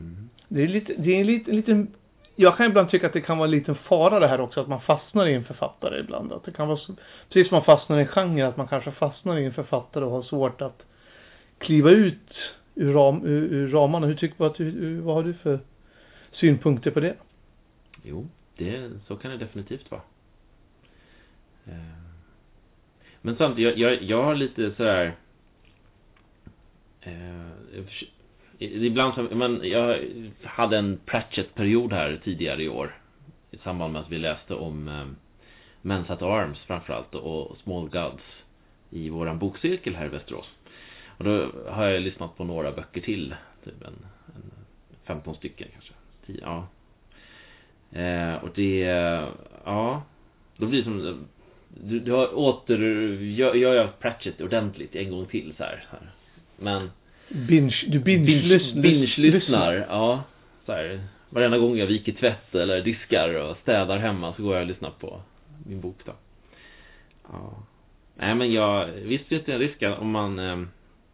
Mm. 0.00 0.30
Det 0.48 0.62
är 0.62 0.68
lite, 0.68 0.94
det 0.94 1.16
är 1.16 1.20
en 1.20 1.26
liten, 1.26 1.56
liten 1.56 1.94
jag 2.36 2.56
kan 2.56 2.66
ibland 2.66 2.90
tycka 2.90 3.06
att 3.06 3.12
det 3.12 3.20
kan 3.20 3.38
vara 3.38 3.46
en 3.46 3.50
liten 3.50 3.74
fara 3.74 4.20
det 4.20 4.28
här 4.28 4.40
också, 4.40 4.60
att 4.60 4.68
man 4.68 4.80
fastnar 4.80 5.26
i 5.26 5.34
en 5.34 5.44
författare 5.44 6.00
ibland. 6.00 6.32
Att 6.32 6.44
det 6.44 6.52
kan 6.52 6.68
vara 6.68 6.78
så, 6.78 6.94
precis 7.28 7.48
som 7.48 7.56
man 7.56 7.64
fastnar 7.64 7.98
i 7.98 8.00
en 8.00 8.06
genre, 8.06 8.46
att 8.46 8.56
man 8.56 8.68
kanske 8.68 8.90
fastnar 8.90 9.38
i 9.38 9.44
en 9.44 9.54
författare 9.54 10.04
och 10.04 10.10
har 10.10 10.22
svårt 10.22 10.60
att 10.60 10.82
kliva 11.58 11.90
ut 11.90 12.34
ur, 12.74 12.92
ram, 12.92 13.24
ur, 13.24 13.42
ur 13.42 13.68
ramarna. 13.68 14.06
Hur 14.06 14.14
tycker 14.14 14.34
vad, 14.38 14.58
hur, 14.58 15.00
vad 15.00 15.14
har 15.14 15.22
du 15.22 15.34
för 15.34 15.60
synpunkter 16.32 16.90
på 16.90 17.00
det? 17.00 17.16
Jo, 18.02 18.28
det, 18.56 18.90
så 19.06 19.16
kan 19.16 19.30
det 19.30 19.36
definitivt 19.36 19.90
vara. 19.90 20.02
Eh, 21.70 21.76
men 23.22 23.36
samtidigt, 23.36 23.78
jag, 23.78 23.92
jag, 23.92 24.02
jag 24.02 24.22
har 24.22 24.34
lite 24.34 24.72
sådär 24.74 25.14
eh, 27.00 27.50
Ibland 28.58 29.14
så, 29.14 29.22
men 29.22 29.60
jag 29.64 29.98
hade 30.42 30.78
en 30.78 30.98
Pratchett-period 31.06 31.92
här 31.92 32.20
tidigare 32.24 32.62
i 32.62 32.68
år 32.68 32.94
i 33.50 33.58
samband 33.58 33.92
med 33.92 34.02
att 34.02 34.10
vi 34.10 34.18
läste 34.18 34.54
om 34.54 34.88
eh, 34.88 35.06
Men's 35.82 36.12
at 36.12 36.22
Arms 36.22 36.58
framförallt 36.58 37.14
och 37.14 37.56
Small 37.56 37.88
Gods 37.88 38.24
i 38.90 39.10
våran 39.10 39.38
bokcirkel 39.38 39.94
här 39.94 40.06
i 40.06 40.08
Västerås. 40.08 40.46
Och 41.06 41.24
då 41.24 41.46
har 41.68 41.86
jag 41.86 42.02
lyssnat 42.02 42.36
på 42.36 42.44
några 42.44 42.72
böcker 42.72 43.00
till, 43.00 43.34
typ 43.64 43.82
en, 43.82 44.06
en 44.26 44.50
15 45.04 45.34
stycken 45.34 45.68
kanske. 45.72 45.92
10, 46.26 46.40
ja. 46.42 46.66
Eh, 48.00 48.34
och 48.34 48.48
det, 48.54 48.78
ja, 49.64 50.02
då 50.56 50.66
blir 50.66 50.78
det 50.78 50.84
som 50.84 51.28
du, 51.74 52.00
du 52.00 52.12
har 52.12 52.38
åter, 52.38 52.78
gör, 53.22 53.54
gör 53.54 53.74
jag 53.74 53.98
Pratchett 53.98 54.40
ordentligt 54.40 54.96
en 54.96 55.10
gång 55.10 55.26
till 55.26 55.54
så 55.56 55.64
här. 55.64 55.84
Men 56.56 56.90
Binge, 57.28 57.76
du 57.88 57.98
binge-lyssnar. 57.98 58.82
Binge-lyssnar, 58.82 59.86
ja. 59.88 60.24
Så 60.66 60.72
här, 60.72 61.00
varenda 61.28 61.58
gång 61.58 61.76
jag 61.76 61.86
viker 61.86 62.12
tvätt 62.12 62.54
eller 62.54 62.82
diskar 62.82 63.34
och 63.34 63.56
städar 63.56 63.98
hemma 63.98 64.34
så 64.34 64.42
går 64.42 64.54
jag 64.54 64.62
och 64.62 64.68
lyssnar 64.68 64.90
på 64.90 65.20
min 65.66 65.80
bok 65.80 65.96
då. 66.04 66.12
Ja. 67.32 67.62
Nej 68.16 68.34
men 68.34 68.52
jag, 68.52 68.86
visst 68.86 69.26
finns 69.26 69.44
det 69.44 69.52
en 69.52 69.58
risk 69.58 69.82
om 69.98 70.10
man 70.10 70.38
eh, 70.38 70.62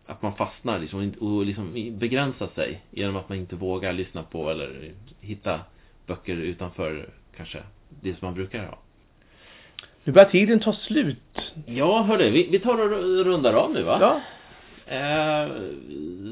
att 0.07 0.23
man 0.23 0.35
fastnar 0.35 0.79
liksom, 0.79 1.13
och 1.21 1.47
liksom 1.47 1.73
begränsar 1.99 2.49
sig 2.55 2.83
genom 2.91 3.17
att 3.17 3.29
man 3.29 3.39
inte 3.39 3.57
vågar 3.57 3.93
lyssna 3.93 4.23
på 4.23 4.51
eller 4.51 4.93
hitta 5.21 5.61
böcker 6.07 6.37
utanför 6.37 7.11
kanske 7.37 7.63
det 7.89 8.15
som 8.15 8.27
man 8.27 8.35
brukar 8.35 8.67
ha. 8.67 8.79
Nu 10.07 10.13
börjar 10.13 10.29
tiden 10.29 10.61
ta 10.61 10.73
slut. 10.73 11.53
Ja, 11.67 12.03
hörde, 12.03 12.31
vi, 12.31 12.49
vi 12.51 12.59
tar 12.59 12.83
och 12.83 13.25
rundar 13.25 13.53
av 13.55 13.73
nu 13.73 13.83
va? 13.83 13.99
Ja. 14.01 14.21
Eh, 14.97 15.49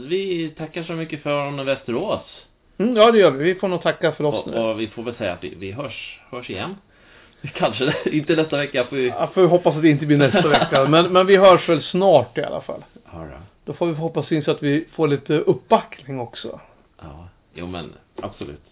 vi 0.08 0.52
tackar 0.56 0.82
så 0.82 0.92
mycket 0.92 1.22
för 1.22 1.64
Västerås. 1.64 2.46
Mm, 2.78 2.96
ja, 2.96 3.10
det 3.10 3.18
gör 3.18 3.30
vi. 3.30 3.44
Vi 3.44 3.60
får 3.60 3.68
nog 3.68 3.82
tacka 3.82 4.12
för 4.12 4.24
oss 4.24 4.44
Och, 4.46 4.50
nu. 4.50 4.58
och 4.58 4.80
vi 4.80 4.86
får 4.86 5.02
väl 5.02 5.14
säga 5.14 5.32
att 5.32 5.44
vi, 5.44 5.54
vi 5.54 5.72
hörs, 5.72 6.20
hörs 6.30 6.50
igen. 6.50 6.76
Kanske 7.54 7.94
inte 8.10 8.36
nästa 8.36 8.56
vecka. 8.56 8.84
Får 8.84 8.96
vi... 8.96 9.08
Jag 9.08 9.32
får 9.34 9.46
hoppas 9.46 9.76
att 9.76 9.82
det 9.82 9.90
inte 9.90 10.06
blir 10.06 10.18
nästa 10.18 10.48
vecka. 10.48 10.84
Men, 10.88 11.12
men 11.12 11.26
vi 11.26 11.36
hörs 11.36 11.68
väl 11.68 11.82
snart 11.82 12.38
i 12.38 12.42
alla 12.42 12.60
fall. 12.60 12.84
Ja, 13.12 13.18
då. 13.18 13.36
Då 13.64 13.72
får 13.72 13.86
vi 13.86 13.94
hoppas 13.94 14.32
in 14.32 14.44
så 14.44 14.50
att 14.50 14.62
vi 14.62 14.86
får 14.92 15.08
lite 15.08 15.34
uppbackning 15.38 16.20
också. 16.20 16.60
ja, 17.02 17.28
jo 17.54 17.66
men 17.66 17.92
absolut. 18.22 18.62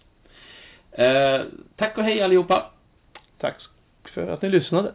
Eh, 0.91 1.41
tack 1.75 1.97
och 1.97 2.03
hej 2.03 2.21
allihopa. 2.21 2.71
Tack 3.39 3.55
för 4.13 4.27
att 4.27 4.41
ni 4.41 4.49
lyssnade. 4.49 4.93